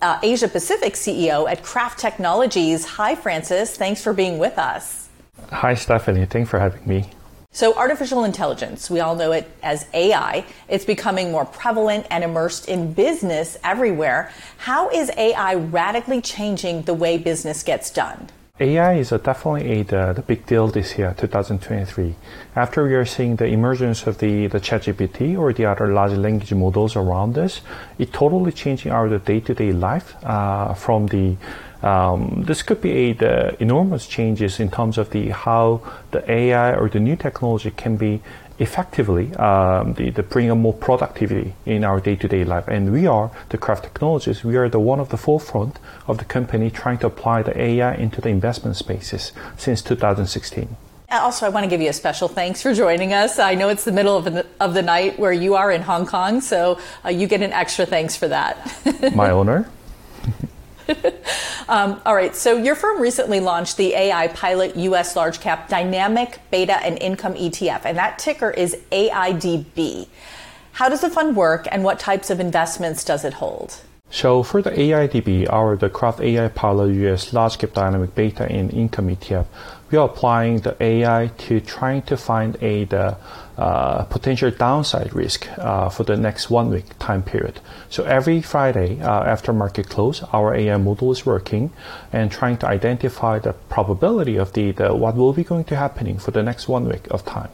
uh, 0.01 0.19
Asia 0.21 0.47
Pacific 0.47 0.93
CEO 0.93 1.49
at 1.49 1.63
QRAFT 1.63 1.97
Technologies. 1.97 2.85
Hi, 2.85 3.15
Francis. 3.15 3.77
Thanks 3.77 4.01
for 4.01 4.13
being 4.13 4.37
with 4.37 4.57
us. 4.57 5.09
Hi, 5.49 5.73
Stephanie. 5.73 6.25
Thanks 6.25 6.49
for 6.49 6.59
having 6.59 6.85
me. 6.87 7.09
So, 7.55 7.75
artificial 7.75 8.23
intelligence, 8.23 8.89
we 8.89 8.99
all 8.99 9.15
know 9.15 9.31
it 9.31 9.47
as 9.61 9.85
AI. 9.93 10.43
It's 10.67 10.85
becoming 10.85 11.31
more 11.31 11.45
prevalent 11.45 12.07
and 12.09 12.23
immersed 12.23 12.67
in 12.67 12.93
business 12.93 13.57
everywhere. 13.63 14.31
How 14.57 14.89
is 14.89 15.11
AI 15.15 15.53
radically 15.55 16.19
changing 16.19 16.81
the 16.81 16.95
way 16.95 17.19
business 17.19 17.61
gets 17.61 17.91
done? 17.91 18.29
AI 18.59 18.97
is 18.97 19.09
definitely 19.09 19.79
a, 19.79 19.83
the, 20.13 20.23
big 20.27 20.45
deal 20.45 20.67
this 20.67 20.95
year, 20.95 21.15
2023. 21.17 22.13
After 22.55 22.83
we 22.83 22.93
are 22.93 23.03
seeing 23.03 23.37
the 23.37 23.47
emergence 23.47 24.05
of 24.05 24.19
the, 24.19 24.45
the 24.45 24.59
ChatGPT 24.59 25.35
or 25.35 25.53
the 25.53 25.65
other 25.65 25.91
large 25.91 26.11
language 26.11 26.53
models 26.53 26.95
around 26.95 27.35
us, 27.35 27.61
it 27.97 28.13
totally 28.13 28.51
changing 28.51 28.91
our 28.91 29.09
day-to-day 29.17 29.71
life 29.71 30.15
uh, 30.23 30.75
from 30.75 31.07
the 31.07 31.35
um, 31.81 32.43
this 32.47 32.63
could 32.63 32.79
be 32.79 32.91
a, 32.91 33.13
the 33.13 33.61
enormous 33.61 34.07
changes 34.07 34.59
in 34.59 34.71
terms 34.71 34.97
of 34.97 35.09
the 35.09 35.29
how 35.29 35.81
the 36.11 36.31
AI 36.31 36.75
or 36.75 36.87
the 36.87 36.99
new 36.99 37.17
technology 37.17 37.71
can 37.71 37.97
be 37.97 38.21
effectively 38.63 39.35
um, 39.35 39.93
the, 39.93 40.09
the 40.09 40.23
bring 40.23 40.49
a 40.49 40.55
more 40.55 40.73
productivity 40.73 41.53
in 41.65 41.83
our 41.83 41.99
day-to-day 41.99 42.43
life. 42.43 42.67
And 42.67 42.91
we 42.91 43.05
are 43.05 43.29
the 43.49 43.57
QRAFT 43.57 43.83
Technologies. 43.83 44.43
We 44.43 44.55
are 44.55 44.69
the 44.69 44.79
one 44.79 44.99
of 44.99 45.09
the 45.09 45.17
forefront 45.17 45.77
of 46.07 46.17
the 46.17 46.25
company 46.25 46.71
trying 46.71 46.97
to 46.99 47.07
apply 47.07 47.43
the 47.43 47.55
AI 47.59 47.93
into 47.95 48.21
the 48.21 48.29
investment 48.29 48.75
spaces 48.75 49.31
since 49.57 49.81
2016. 49.81 50.75
Also, 51.11 51.45
I 51.45 51.49
want 51.49 51.63
to 51.63 51.69
give 51.69 51.79
you 51.79 51.89
a 51.89 51.93
special 51.93 52.27
thanks 52.27 52.63
for 52.63 52.73
joining 52.73 53.13
us. 53.13 53.37
I 53.37 53.53
know 53.53 53.69
it's 53.69 53.83
the 53.83 53.91
middle 53.91 54.17
of 54.17 54.25
the, 54.25 54.47
of 54.59 54.73
the 54.73 54.81
night 54.81 55.19
where 55.19 55.31
you 55.31 55.53
are 55.53 55.71
in 55.71 55.83
Hong 55.83 56.07
Kong, 56.07 56.41
so 56.41 56.79
uh, 57.05 57.09
you 57.09 57.27
get 57.27 57.43
an 57.43 57.53
extra 57.53 57.85
thanks 57.85 58.15
for 58.15 58.27
that. 58.29 58.55
My 59.15 59.29
honor. 59.29 59.69
um, 61.69 62.01
all 62.05 62.15
right, 62.15 62.35
so 62.35 62.57
your 62.57 62.75
firm 62.75 63.01
recently 63.01 63.39
launched 63.39 63.77
the 63.77 63.93
AI 63.93 64.27
Pilot 64.29 64.75
US 64.75 65.15
Large 65.15 65.39
Cap 65.39 65.69
Dynamic 65.69 66.39
Beta 66.51 66.77
and 66.83 66.97
Income 66.99 67.35
ETF, 67.35 67.81
and 67.85 67.97
that 67.97 68.19
ticker 68.19 68.51
is 68.51 68.77
AIDB. 68.91 70.07
How 70.73 70.89
does 70.89 71.01
the 71.01 71.09
fund 71.09 71.35
work, 71.35 71.67
and 71.71 71.83
what 71.83 71.99
types 71.99 72.29
of 72.29 72.39
investments 72.39 73.03
does 73.03 73.23
it 73.23 73.33
hold? 73.33 73.81
So 74.09 74.43
for 74.43 74.61
the 74.61 74.69
AIDB, 74.69 75.51
our 75.51 75.75
the 75.75 75.89
QRAFT 75.89 76.19
AI 76.19 76.47
Pilot 76.49 76.93
US 77.07 77.33
Large 77.33 77.57
Cap 77.57 77.73
Dynamic 77.73 78.13
Beta 78.13 78.45
and 78.45 78.71
Income 78.71 79.09
ETF, 79.09 79.47
we 79.89 79.97
are 79.97 80.07
applying 80.07 80.59
the 80.59 80.75
AI 80.83 81.31
to 81.39 81.59
trying 81.59 82.03
to 82.03 82.17
find 82.17 82.55
a 82.61 82.85
the 82.85 83.17
uh, 83.57 84.03
potential 84.05 84.51
downside 84.51 85.13
risk 85.13 85.47
uh, 85.57 85.89
for 85.89 86.03
the 86.03 86.17
next 86.17 86.49
one 86.49 86.69
week 86.69 86.85
time 86.99 87.23
period. 87.23 87.59
So 87.89 88.03
every 88.03 88.41
Friday 88.41 88.99
uh, 89.01 89.23
after 89.23 89.53
market 89.53 89.89
close, 89.89 90.23
our 90.33 90.55
AI 90.55 90.77
model 90.77 91.11
is 91.11 91.25
working 91.25 91.71
and 92.11 92.31
trying 92.31 92.57
to 92.57 92.67
identify 92.67 93.39
the 93.39 93.53
probability 93.69 94.37
of 94.37 94.53
the, 94.53 94.71
the 94.71 94.95
what 94.95 95.15
will 95.15 95.33
be 95.33 95.43
going 95.43 95.65
to 95.65 95.75
happening 95.75 96.17
for 96.17 96.31
the 96.31 96.43
next 96.43 96.67
one 96.67 96.87
week 96.87 97.07
of 97.11 97.25
time. 97.25 97.49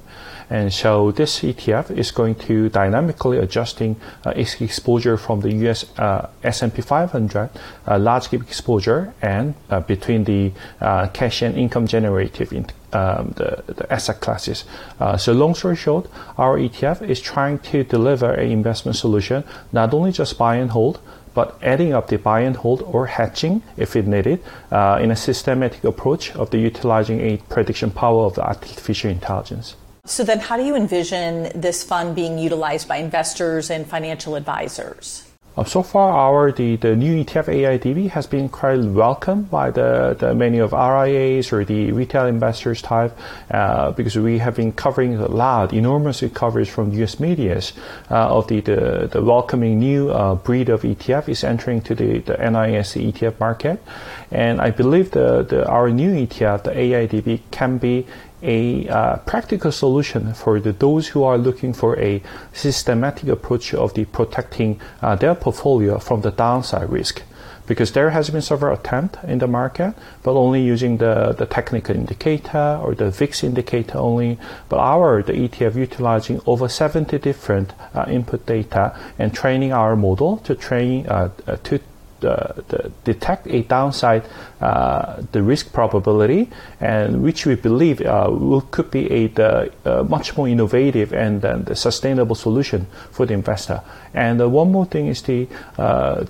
And 0.49 0.73
so 0.73 1.11
this 1.11 1.41
ETF 1.41 1.95
is 1.95 2.11
going 2.11 2.35
to 2.47 2.69
dynamically 2.69 3.37
adjusting 3.37 3.97
uh, 4.25 4.31
its 4.31 4.59
exposure 4.59 5.15
from 5.15 5.41
the 5.41 5.53
US 5.67 5.85
uh, 5.99 6.29
S&P 6.43 6.81
500 6.81 7.49
uh, 7.87 7.99
large 7.99 8.31
cap 8.31 8.41
exposure 8.41 9.13
and 9.21 9.53
uh, 9.69 9.79
between 9.81 10.23
the 10.23 10.51
uh, 10.81 11.07
cash 11.09 11.43
and 11.43 11.55
income 11.55 11.85
generative 11.85 12.51
um, 12.93 13.33
the, 13.35 13.63
the, 13.67 13.91
asset 13.91 14.19
classes. 14.19 14.65
Uh, 14.99 15.17
so 15.17 15.33
long 15.33 15.55
story 15.55 15.75
short, 15.75 16.07
our 16.37 16.57
ETF 16.57 17.01
is 17.07 17.21
trying 17.21 17.59
to 17.59 17.83
deliver 17.83 18.31
an 18.31 18.51
investment 18.51 18.95
solution, 18.95 19.43
not 19.71 19.93
only 19.93 20.11
just 20.11 20.37
buy 20.37 20.55
and 20.55 20.71
hold, 20.71 20.99
but 21.33 21.57
adding 21.61 21.93
up 21.93 22.07
the 22.07 22.17
buy 22.17 22.41
and 22.41 22.57
hold 22.57 22.81
or 22.81 23.05
hedging 23.05 23.61
if 23.77 23.95
it 23.95 24.07
needed 24.07 24.41
uh, 24.71 24.99
in 25.01 25.11
a 25.11 25.15
systematic 25.15 25.83
approach 25.83 26.35
of 26.35 26.49
the 26.49 26.57
utilizing 26.57 27.21
a 27.21 27.37
prediction 27.49 27.91
power 27.91 28.25
of 28.25 28.35
the 28.35 28.43
artificial 28.43 29.11
intelligence. 29.11 29.75
So 30.05 30.23
then 30.23 30.39
how 30.39 30.57
do 30.57 30.63
you 30.63 30.75
envision 30.75 31.51
this 31.53 31.83
fund 31.83 32.15
being 32.15 32.39
utilized 32.39 32.87
by 32.87 32.97
investors 32.97 33.69
and 33.69 33.85
financial 33.85 34.35
advisors? 34.35 35.28
Uh, 35.59 35.63
so 35.65 35.83
far, 35.83 36.13
our 36.13 36.53
the, 36.53 36.77
the 36.77 36.95
new 36.95 37.21
ETF 37.21 37.47
AIDB 37.47 38.09
has 38.11 38.25
been 38.25 38.47
quite 38.47 38.79
welcomed 38.79 39.51
by 39.51 39.69
the, 39.69 40.15
the 40.17 40.33
many 40.33 40.57
of 40.57 40.71
RIAs 40.71 41.51
or 41.51 41.65
the 41.65 41.91
retail 41.91 42.27
investors 42.27 42.81
type 42.81 43.11
uh, 43.51 43.91
because 43.91 44.17
we 44.17 44.37
have 44.37 44.55
been 44.55 44.71
covering 44.71 45.17
a 45.17 45.27
lot, 45.27 45.73
enormous 45.73 46.23
coverage 46.33 46.69
from 46.69 46.93
U.S. 46.93 47.19
medias 47.19 47.73
uh, 48.09 48.37
of 48.37 48.47
the, 48.47 48.61
the, 48.61 49.09
the 49.11 49.21
welcoming 49.21 49.79
new 49.79 50.09
uh, 50.11 50.35
breed 50.35 50.69
of 50.69 50.83
ETF 50.83 51.27
is 51.27 51.43
entering 51.43 51.81
to 51.81 51.93
the, 51.93 52.19
the 52.19 52.35
NYSE 52.35 53.11
ETF 53.11 53.37
market, 53.41 53.83
and 54.31 54.61
I 54.61 54.69
believe 54.71 55.11
the, 55.11 55.43
the 55.43 55.67
our 55.67 55.89
new 55.89 56.25
ETF, 56.25 56.63
the 56.63 56.71
AIDB, 56.71 57.41
can 57.51 57.79
be 57.79 58.07
a 58.41 58.87
uh, 58.87 59.17
practical 59.17 59.71
solution 59.71 60.33
for 60.33 60.59
the, 60.59 60.71
those 60.71 61.09
who 61.09 61.23
are 61.23 61.37
looking 61.37 61.73
for 61.73 61.97
a 61.99 62.21
systematic 62.53 63.27
approach 63.27 63.73
of 63.73 63.93
the 63.93 64.05
protecting 64.05 64.79
uh, 65.01 65.15
their 65.15 65.35
portfolio 65.35 65.99
from 65.99 66.21
the 66.21 66.31
downside 66.31 66.89
risk. 66.89 67.21
Because 67.67 67.91
there 67.91 68.09
has 68.09 68.31
been 68.31 68.41
several 68.41 68.73
attempts 68.73 69.19
in 69.25 69.37
the 69.37 69.47
market, 69.47 69.93
but 70.23 70.31
only 70.31 70.59
using 70.63 70.97
the, 70.97 71.35
the 71.37 71.45
technical 71.45 71.95
indicator 71.95 72.79
or 72.81 72.95
the 72.95 73.11
VIX 73.11 73.43
indicator 73.43 73.99
only. 73.99 74.39
But 74.69 74.79
our 74.79 75.21
the 75.21 75.33
ETF 75.33 75.75
utilizing 75.75 76.41
over 76.47 76.67
70 76.67 77.19
different 77.19 77.73
uh, 77.93 78.05
input 78.09 78.47
data 78.47 78.97
and 79.19 79.35
training 79.35 79.71
our 79.71 79.95
model 79.95 80.37
to 80.37 80.55
train 80.55 81.05
uh, 81.05 81.29
uh, 81.45 81.57
to 81.65 81.79
detect 82.19 83.47
a 83.47 83.63
downside, 83.63 84.23
uh, 84.61 85.21
the 85.31 85.41
risk 85.41 85.71
probability, 85.71 86.49
and 86.79 87.23
which 87.23 87.45
we 87.45 87.55
believe 87.55 88.01
uh, 88.01 88.27
will, 88.29 88.61
could 88.61 88.91
be 88.91 89.09
a 89.11 89.27
the, 89.27 89.71
uh, 89.85 90.03
much 90.03 90.35
more 90.35 90.47
innovative 90.47 91.13
and, 91.13 91.43
and 91.43 91.77
sustainable 91.77 92.35
solution 92.35 92.87
for 93.11 93.25
the 93.25 93.33
investor. 93.33 93.81
And 94.13 94.39
one 94.51 94.71
more 94.71 94.85
thing 94.85 95.07
is 95.07 95.21
the 95.21 95.47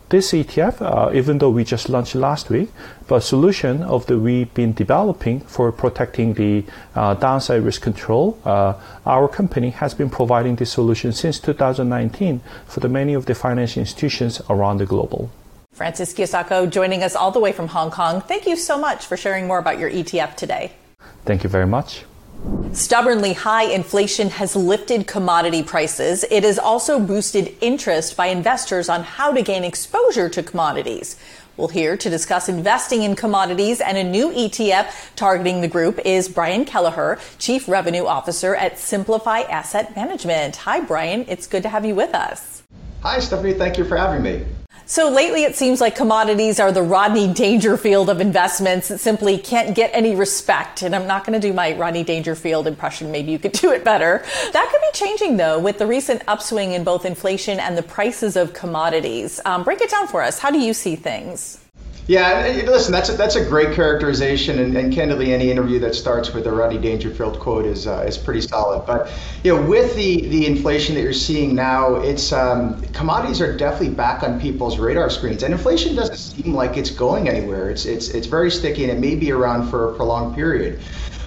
this 0.10 0.32
ETF, 0.34 1.14
even 1.16 1.38
though 1.38 1.50
we 1.50 1.64
just 1.64 1.90
launched 1.90 2.14
last 2.14 2.50
week, 2.50 2.70
but 3.08 3.22
solution 3.22 3.82
of 3.84 4.06
the 4.06 4.20
we've 4.20 4.54
been 4.54 4.74
developing 4.74 5.40
for 5.42 5.72
protecting 5.72 6.34
the 6.34 6.66
downside 6.94 7.64
risk 7.64 7.82
control. 7.82 8.38
our 8.46 9.28
company 9.28 9.70
has 9.70 9.94
been 9.94 10.10
providing 10.10 10.56
this 10.58 10.72
solution 10.72 11.14
since 11.14 11.40
2019 11.40 12.42
for 12.68 12.80
the 12.82 12.90
many 12.90 13.14
of 13.14 13.26
the 13.26 13.34
financial 13.34 13.80
institutions 13.80 14.42
around 14.50 14.78
the 14.80 14.86
globe. 14.86 15.30
Francis 15.80 16.14
Kiyosako 16.14 16.70
joining 16.70 17.04
us 17.04 17.16
all 17.16 17.32
the 17.32 17.40
way 17.40 17.54
from 17.54 17.70
Hong 17.70 17.90
Kong. 17.90 18.20
Thank 18.20 18.46
you 18.46 18.58
so 18.58 18.78
much 18.78 19.06
for 19.06 19.16
sharing 19.16 19.48
more 19.48 19.60
about 19.60 19.80
your 19.80 19.90
ETF 19.90 20.36
today. 20.36 20.74
Thank 21.24 21.46
you 21.46 21.50
very 21.50 21.66
much. 21.66 22.04
Stubbornly 22.74 23.32
high 23.32 23.64
inflation 23.64 24.30
has 24.30 24.58
lifted 24.58 25.08
commodity 25.08 25.64
prices. 25.64 26.26
It 26.30 26.44
has 26.44 26.60
also 26.60 27.00
boosted 27.00 27.56
interest 27.62 28.18
by 28.18 28.26
investors 28.26 28.90
on 28.90 29.04
how 29.04 29.32
to 29.32 29.42
gain 29.42 29.64
exposure 29.64 30.28
to 30.28 30.44
commodities. 30.44 31.16
Well, 31.56 31.70
here 31.70 31.96
to 31.96 32.10
discuss 32.10 32.50
investing 32.50 33.04
in 33.04 33.16
commodities 33.16 33.80
and 33.80 33.98
a 33.98 34.04
new 34.04 34.32
ETF 34.32 35.16
targeting 35.16 35.62
the 35.62 35.70
group 35.70 35.98
is 36.04 36.28
Brian 36.28 36.66
Kelleher, 36.66 37.20
Chief 37.38 37.70
Revenue 37.70 38.06
Officer 38.06 38.54
at 38.54 38.78
Simplify 38.78 39.44
Asset 39.44 39.96
Management. 39.96 40.58
Hi, 40.58 40.82
Brian. 40.82 41.24
It's 41.30 41.48
good 41.48 41.64
to 41.64 41.70
have 41.70 41.86
you 41.86 41.96
with 41.96 42.14
us. 42.14 42.64
Hi, 43.02 43.22
Stephanie. 43.22 43.54
Thank 43.54 43.78
you 43.78 43.86
for 43.86 43.96
having 43.96 44.22
me. 44.22 44.46
So 44.90 45.08
lately, 45.08 45.44
it 45.44 45.56
seems 45.56 45.80
like 45.80 45.96
commodities 45.96 46.60
are 46.60 46.72
the 46.72 46.82
Rodney 46.82 47.32
Dangerfield 47.32 48.10
of 48.10 48.20
investments. 48.20 48.88
that 48.88 49.00
simply 49.00 49.38
can't 49.38 49.76
get 49.76 49.92
any 49.94 50.16
respect. 50.16 50.82
And 50.82 50.96
I'm 50.96 51.06
not 51.06 51.28
going 51.28 51.40
to 51.40 51.48
do 51.48 51.54
my 51.54 51.78
Rodney 51.78 52.04
Dangerfield 52.04 52.66
impression. 52.66 53.12
Maybe 53.12 53.32
you 53.32 53.38
could 53.38 53.52
do 53.52 53.72
it 53.72 53.84
better. 53.84 54.26
That 54.52 54.68
could 54.72 54.82
be 54.82 54.98
changing, 54.98 55.38
though, 55.38 55.60
with 55.60 55.78
the 55.78 55.86
recent 55.86 56.24
upswing 56.28 56.72
in 56.72 56.84
both 56.84 57.06
inflation 57.06 57.60
and 57.60 57.78
the 57.78 57.84
prices 57.84 58.36
of 58.36 58.54
commodities. 58.54 59.40
Um, 59.46 59.64
break 59.64 59.80
it 59.80 59.92
down 59.92 60.08
for 60.08 60.24
us. 60.24 60.40
How 60.40 60.50
do 60.50 60.58
you 60.58 60.74
see 60.74 60.96
things? 60.96 61.60
Yeah, 62.10 62.64
listen, 62.66 62.92
that's 62.92 63.10
a, 63.10 63.14
that's 63.14 63.36
a 63.36 63.46
great 63.46 63.76
characterization, 63.76 64.58
and, 64.58 64.76
and 64.76 64.92
candidly, 64.92 65.32
any 65.32 65.52
interview 65.52 65.78
that 65.82 65.94
starts 65.94 66.34
with 66.34 66.48
a 66.48 66.52
Rodney 66.52 66.80
Dangerfield 66.80 67.40
quote 67.40 67.68
is 67.68 67.86
uh, 67.86 68.04
is 68.08 68.18
pretty 68.18 68.42
solid. 68.42 68.84
But 68.88 69.12
you 69.44 69.56
know, 69.56 69.62
with 69.70 69.96
the 69.96 70.28
the 70.28 70.48
inflation 70.48 70.96
that 70.96 71.02
you're 71.02 71.14
seeing 71.14 71.54
now, 71.54 71.98
it's 71.98 72.34
um, 72.34 72.82
commodities 72.94 73.42
are 73.42 73.56
definitely 73.56 73.94
back 73.94 74.24
on 74.24 74.42
people's 74.42 74.80
radar 74.80 75.12
screens, 75.12 75.44
and 75.44 75.54
inflation 75.54 75.96
doesn't 75.96 76.18
seem 76.18 76.56
like 76.56 76.78
it's 76.78 76.90
going 76.90 77.30
anywhere. 77.30 77.70
It's 77.70 77.86
it's 77.86 78.10
it's 78.10 78.26
very 78.26 78.50
sticky, 78.50 78.86
and 78.86 78.92
it 78.92 79.00
may 79.00 79.14
be 79.14 79.32
around 79.32 79.70
for 79.70 79.94
a 79.94 79.96
prolonged 79.96 80.34
period. 80.34 80.82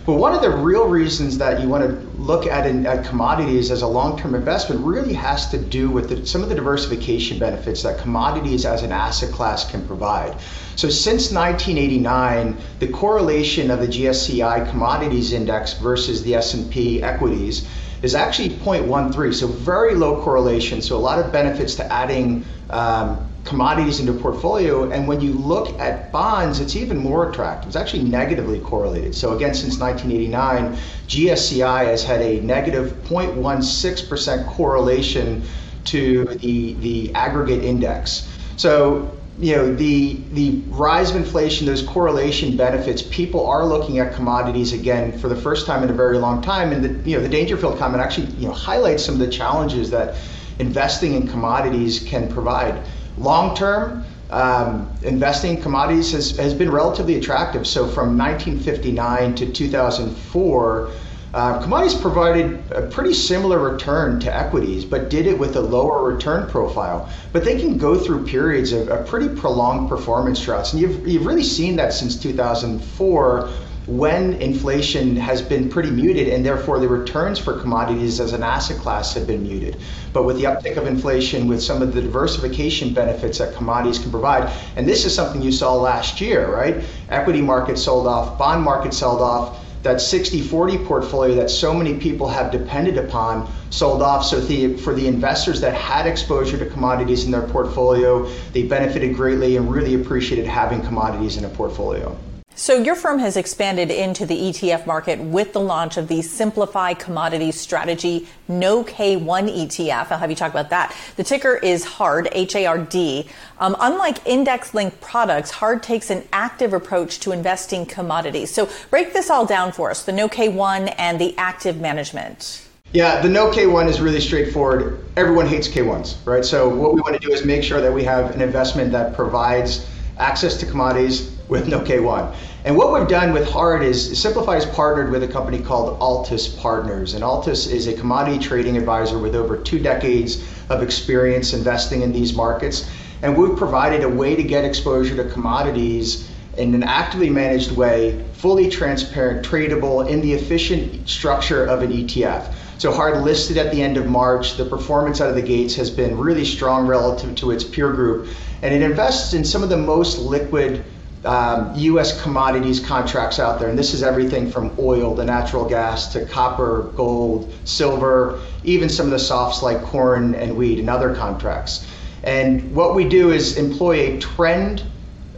But 0.04 0.14
one 0.14 0.34
of 0.34 0.42
the 0.42 0.50
real 0.50 0.88
reasons 0.88 1.38
that 1.38 1.60
you 1.60 1.68
want 1.68 1.84
to 1.84 2.20
look 2.20 2.46
at, 2.46 2.66
in, 2.66 2.86
at 2.86 3.04
commodities 3.04 3.70
as 3.70 3.82
a 3.82 3.86
long-term 3.86 4.34
investment 4.34 4.84
really 4.84 5.12
has 5.14 5.48
to 5.50 5.58
do 5.58 5.90
with 5.90 6.08
the, 6.08 6.26
some 6.26 6.42
of 6.42 6.48
the 6.48 6.56
diversification 6.56 7.38
benefits 7.38 7.84
that 7.84 7.98
commodities 7.98 8.66
as 8.66 8.82
an 8.82 8.90
asset 8.90 9.30
class 9.30 9.70
can 9.70 9.86
provide. 9.86 10.36
So 10.74 10.88
since 10.88 11.30
1989, 11.30 12.56
the 12.80 12.88
correlation 12.88 13.70
of 13.70 13.78
the 13.78 13.86
GSCI 13.86 14.68
commodities 14.70 15.32
index 15.32 15.74
versus 15.74 16.24
the 16.24 16.34
S&P 16.34 17.00
equities 17.00 17.68
is 18.02 18.16
actually 18.16 18.50
0.13, 18.50 19.32
so 19.32 19.46
very 19.46 19.94
low 19.94 20.20
correlation. 20.20 20.82
So 20.82 20.96
a 20.96 20.98
lot 20.98 21.20
of 21.20 21.30
benefits 21.30 21.76
to 21.76 21.92
adding 21.92 22.44
um, 22.70 23.31
commodities 23.44 24.00
into 24.00 24.12
portfolio. 24.12 24.90
And 24.90 25.08
when 25.08 25.20
you 25.20 25.32
look 25.32 25.78
at 25.80 26.12
bonds, 26.12 26.60
it's 26.60 26.76
even 26.76 26.96
more 26.96 27.30
attractive. 27.30 27.68
It's 27.68 27.76
actually 27.76 28.04
negatively 28.04 28.60
correlated. 28.60 29.14
So 29.14 29.36
again, 29.36 29.54
since 29.54 29.78
1989, 29.78 30.76
GSCI 31.08 31.86
has 31.86 32.04
had 32.04 32.20
a 32.20 32.40
negative 32.40 32.92
0.16% 33.04 34.46
correlation 34.46 35.42
to 35.84 36.24
the, 36.24 36.74
the 36.74 37.14
aggregate 37.14 37.64
index. 37.64 38.28
So 38.56 39.16
you 39.38 39.56
know 39.56 39.74
the 39.74 40.20
the 40.32 40.60
rise 40.68 41.10
of 41.10 41.16
inflation, 41.16 41.66
those 41.66 41.82
correlation 41.82 42.56
benefits. 42.56 43.02
People 43.02 43.46
are 43.46 43.64
looking 43.64 43.98
at 43.98 44.14
commodities 44.14 44.72
again 44.72 45.18
for 45.18 45.28
the 45.28 45.36
first 45.36 45.66
time 45.66 45.82
in 45.82 45.90
a 45.90 45.94
very 45.94 46.18
long 46.18 46.42
time, 46.42 46.70
and 46.70 46.84
the 46.84 47.10
you 47.10 47.16
know 47.16 47.22
the 47.22 47.28
Dangerfield 47.28 47.78
comment 47.78 48.02
actually 48.02 48.26
you 48.34 48.46
know 48.46 48.52
highlights 48.52 49.04
some 49.04 49.14
of 49.14 49.20
the 49.20 49.28
challenges 49.28 49.90
that 49.90 50.16
investing 50.58 51.14
in 51.14 51.26
commodities 51.26 52.00
can 52.00 52.32
provide. 52.32 52.82
Long 53.18 53.54
term, 53.54 54.04
um, 54.30 54.90
investing 55.02 55.56
in 55.56 55.62
commodities 55.62 56.12
has, 56.12 56.36
has 56.38 56.54
been 56.54 56.70
relatively 56.70 57.16
attractive. 57.16 57.66
So 57.66 57.86
from 57.86 58.16
1959 58.16 59.34
to 59.36 59.52
2004, 59.52 60.90
uh, 61.34 61.62
commodities 61.62 61.98
provided 61.98 62.62
a 62.72 62.82
pretty 62.82 63.14
similar 63.14 63.58
return 63.58 64.20
to 64.20 64.34
equities, 64.34 64.84
but 64.84 65.08
did 65.08 65.26
it 65.26 65.38
with 65.38 65.56
a 65.56 65.60
lower 65.60 66.04
return 66.04 66.46
profile. 66.48 67.08
But 67.32 67.44
they 67.44 67.58
can 67.58 67.78
go 67.78 67.98
through 67.98 68.26
periods 68.26 68.72
of, 68.72 68.88
of 68.88 69.06
pretty 69.06 69.28
prolonged 69.28 69.88
performance 69.88 70.42
droughts. 70.42 70.72
And 70.72 70.82
you've, 70.82 71.06
you've 71.06 71.26
really 71.26 71.44
seen 71.44 71.76
that 71.76 71.92
since 71.92 72.16
2004 72.16 73.50
when 73.86 74.34
inflation 74.34 75.16
has 75.16 75.42
been 75.42 75.68
pretty 75.68 75.90
muted 75.90 76.28
and 76.28 76.46
therefore 76.46 76.78
the 76.78 76.88
returns 76.88 77.38
for 77.38 77.58
commodities 77.58 78.20
as 78.20 78.32
an 78.32 78.42
asset 78.42 78.76
class 78.76 79.12
have 79.14 79.26
been 79.26 79.42
muted. 79.42 79.76
But 80.12 80.22
with 80.22 80.36
the 80.36 80.44
uptick 80.44 80.76
of 80.76 80.86
inflation, 80.86 81.48
with 81.48 81.60
some 81.60 81.82
of 81.82 81.92
the 81.92 82.00
diversification 82.00 82.94
benefits 82.94 83.38
that 83.38 83.54
commodities 83.56 83.98
can 83.98 84.12
provide, 84.12 84.52
and 84.76 84.86
this 84.86 85.04
is 85.04 85.14
something 85.14 85.42
you 85.42 85.50
saw 85.50 85.74
last 85.74 86.20
year, 86.20 86.54
right? 86.54 86.84
Equity 87.08 87.42
markets 87.42 87.82
sold 87.82 88.06
off, 88.06 88.38
bond 88.38 88.62
markets 88.62 88.98
sold 88.98 89.20
off 89.20 89.58
that 89.82 89.96
60-40 89.96 90.86
portfolio 90.86 91.34
that 91.34 91.50
so 91.50 91.74
many 91.74 91.94
people 91.94 92.28
have 92.28 92.52
depended 92.52 92.98
upon 92.98 93.52
sold 93.70 94.00
off. 94.00 94.24
So 94.24 94.40
the, 94.40 94.76
for 94.76 94.94
the 94.94 95.08
investors 95.08 95.60
that 95.60 95.74
had 95.74 96.06
exposure 96.06 96.56
to 96.56 96.66
commodities 96.66 97.24
in 97.24 97.32
their 97.32 97.42
portfolio, 97.42 98.28
they 98.52 98.62
benefited 98.62 99.16
greatly 99.16 99.56
and 99.56 99.72
really 99.72 99.94
appreciated 99.94 100.46
having 100.46 100.82
commodities 100.82 101.36
in 101.36 101.44
a 101.44 101.48
portfolio. 101.48 102.16
So 102.54 102.78
your 102.78 102.94
firm 102.94 103.18
has 103.18 103.38
expanded 103.38 103.90
into 103.90 104.26
the 104.26 104.36
ETF 104.36 104.86
market 104.86 105.18
with 105.18 105.54
the 105.54 105.60
launch 105.60 105.96
of 105.96 106.06
the 106.06 106.20
Simplify 106.20 106.92
Commodities 106.92 107.58
Strategy 107.58 108.28
No 108.46 108.84
K1 108.84 109.24
ETF. 109.24 110.10
I'll 110.10 110.18
have 110.18 110.28
you 110.28 110.36
talk 110.36 110.50
about 110.50 110.68
that. 110.68 110.94
The 111.16 111.24
ticker 111.24 111.56
is 111.56 111.84
HARD, 111.84 112.28
H-A-R-D. 112.30 113.26
Um, 113.58 113.74
unlike 113.80 114.24
index-linked 114.26 115.00
products, 115.00 115.50
HARD 115.50 115.82
takes 115.82 116.10
an 116.10 116.28
active 116.32 116.74
approach 116.74 117.20
to 117.20 117.32
investing 117.32 117.86
commodities. 117.86 118.50
So 118.52 118.68
break 118.90 119.14
this 119.14 119.30
all 119.30 119.46
down 119.46 119.72
for 119.72 119.90
us, 119.90 120.02
the 120.02 120.12
No 120.12 120.28
K1 120.28 120.94
and 120.98 121.18
the 121.18 121.34
active 121.38 121.80
management. 121.80 122.68
Yeah, 122.92 123.22
the 123.22 123.30
no 123.30 123.50
K1 123.50 123.88
is 123.88 124.02
really 124.02 124.20
straightforward. 124.20 125.06
Everyone 125.16 125.46
hates 125.46 125.68
K1s, 125.68 126.26
right? 126.26 126.44
So 126.44 126.68
what 126.68 126.92
we 126.92 127.00
want 127.00 127.14
to 127.14 127.26
do 127.26 127.32
is 127.32 127.46
make 127.46 127.62
sure 127.62 127.80
that 127.80 127.92
we 127.92 128.04
have 128.04 128.34
an 128.34 128.42
investment 128.42 128.92
that 128.92 129.14
provides 129.14 129.86
access 130.18 130.58
to 130.58 130.66
commodities 130.66 131.38
with 131.52 131.68
no 131.68 131.80
K1. 131.80 132.34
And 132.64 132.76
what 132.76 132.92
we've 132.94 133.06
done 133.06 133.34
with 133.34 133.46
Hard 133.48 133.82
is 133.82 134.18
Simplify 134.18 134.54
has 134.54 134.64
partnered 134.64 135.10
with 135.10 135.22
a 135.22 135.28
company 135.28 135.58
called 135.58 135.98
Altis 136.00 136.48
Partners. 136.48 137.12
And 137.12 137.22
Altis 137.22 137.66
is 137.66 137.86
a 137.86 137.92
commodity 137.92 138.38
trading 138.38 138.78
advisor 138.78 139.18
with 139.18 139.34
over 139.34 139.58
two 139.58 139.78
decades 139.78 140.42
of 140.70 140.82
experience 140.82 141.52
investing 141.52 142.00
in 142.00 142.10
these 142.10 142.32
markets. 142.32 142.90
And 143.20 143.36
we've 143.36 143.56
provided 143.56 144.02
a 144.02 144.08
way 144.08 144.34
to 144.34 144.42
get 144.42 144.64
exposure 144.64 145.14
to 145.16 145.28
commodities 145.30 146.26
in 146.56 146.74
an 146.74 146.82
actively 146.82 147.28
managed 147.28 147.72
way, 147.72 148.24
fully 148.32 148.70
transparent, 148.70 149.44
tradable, 149.44 150.08
in 150.08 150.22
the 150.22 150.32
efficient 150.32 151.06
structure 151.06 151.66
of 151.66 151.82
an 151.82 151.92
ETF. 151.92 152.54
So 152.78 152.90
hard 152.90 153.22
listed 153.22 153.58
at 153.58 153.72
the 153.72 153.82
end 153.82 153.98
of 153.98 154.06
March, 154.06 154.56
the 154.56 154.64
performance 154.64 155.20
out 155.20 155.28
of 155.28 155.34
the 155.34 155.42
gates 155.42 155.74
has 155.76 155.90
been 155.90 156.16
really 156.16 156.44
strong 156.46 156.86
relative 156.86 157.34
to 157.36 157.50
its 157.50 157.62
peer 157.62 157.92
group, 157.92 158.28
and 158.62 158.74
it 158.74 158.80
invests 158.80 159.34
in 159.34 159.44
some 159.44 159.62
of 159.62 159.68
the 159.68 159.76
most 159.76 160.18
liquid 160.18 160.82
um, 161.24 161.72
U.S. 161.76 162.20
commodities 162.22 162.80
contracts 162.80 163.38
out 163.38 163.60
there, 163.60 163.68
and 163.68 163.78
this 163.78 163.94
is 163.94 164.02
everything 164.02 164.50
from 164.50 164.74
oil 164.78 165.14
to 165.16 165.24
natural 165.24 165.68
gas 165.68 166.12
to 166.12 166.26
copper, 166.26 166.90
gold, 166.96 167.52
silver, 167.64 168.40
even 168.64 168.88
some 168.88 169.06
of 169.06 169.12
the 169.12 169.18
softs 169.18 169.62
like 169.62 169.82
corn 169.82 170.34
and 170.34 170.56
wheat 170.56 170.80
and 170.80 170.90
other 170.90 171.14
contracts. 171.14 171.86
And 172.24 172.74
what 172.74 172.94
we 172.94 173.08
do 173.08 173.30
is 173.30 173.56
employ 173.56 174.16
a 174.16 174.18
trend 174.18 174.82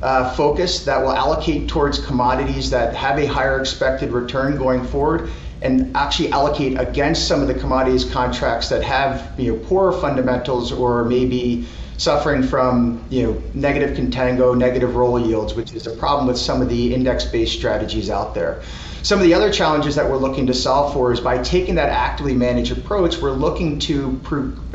uh, 0.02 0.30
focus 0.34 0.84
that 0.84 1.00
will 1.00 1.12
allocate 1.12 1.68
towards 1.68 1.98
commodities 1.98 2.70
that 2.70 2.94
have 2.94 3.18
a 3.18 3.26
higher 3.26 3.60
expected 3.60 4.12
return 4.12 4.56
going 4.56 4.84
forward 4.84 5.30
and 5.62 5.96
actually 5.96 6.30
allocate 6.30 6.78
against 6.78 7.26
some 7.26 7.40
of 7.40 7.48
the 7.48 7.54
commodities 7.54 8.04
contracts 8.04 8.68
that 8.68 8.82
have 8.82 9.32
you 9.38 9.52
know 9.52 9.58
poorer 9.64 9.92
fundamentals 9.92 10.70
or 10.72 11.04
maybe 11.04 11.66
suffering 11.96 12.42
from 12.42 13.04
you 13.10 13.22
know 13.22 13.42
negative 13.54 13.96
contango, 13.96 14.56
negative 14.56 14.96
roll 14.96 15.18
yields, 15.18 15.54
which 15.54 15.72
is 15.72 15.86
a 15.86 15.96
problem 15.96 16.26
with 16.26 16.38
some 16.38 16.60
of 16.62 16.68
the 16.68 16.94
index-based 16.94 17.52
strategies 17.52 18.10
out 18.10 18.34
there. 18.34 18.62
Some 19.02 19.18
of 19.18 19.24
the 19.24 19.34
other 19.34 19.52
challenges 19.52 19.96
that 19.96 20.08
we're 20.08 20.16
looking 20.16 20.46
to 20.46 20.54
solve 20.54 20.94
for 20.94 21.12
is 21.12 21.20
by 21.20 21.42
taking 21.42 21.74
that 21.74 21.90
actively 21.90 22.34
managed 22.34 22.72
approach, 22.72 23.18
we're 23.18 23.32
looking 23.32 23.78
to 23.80 24.20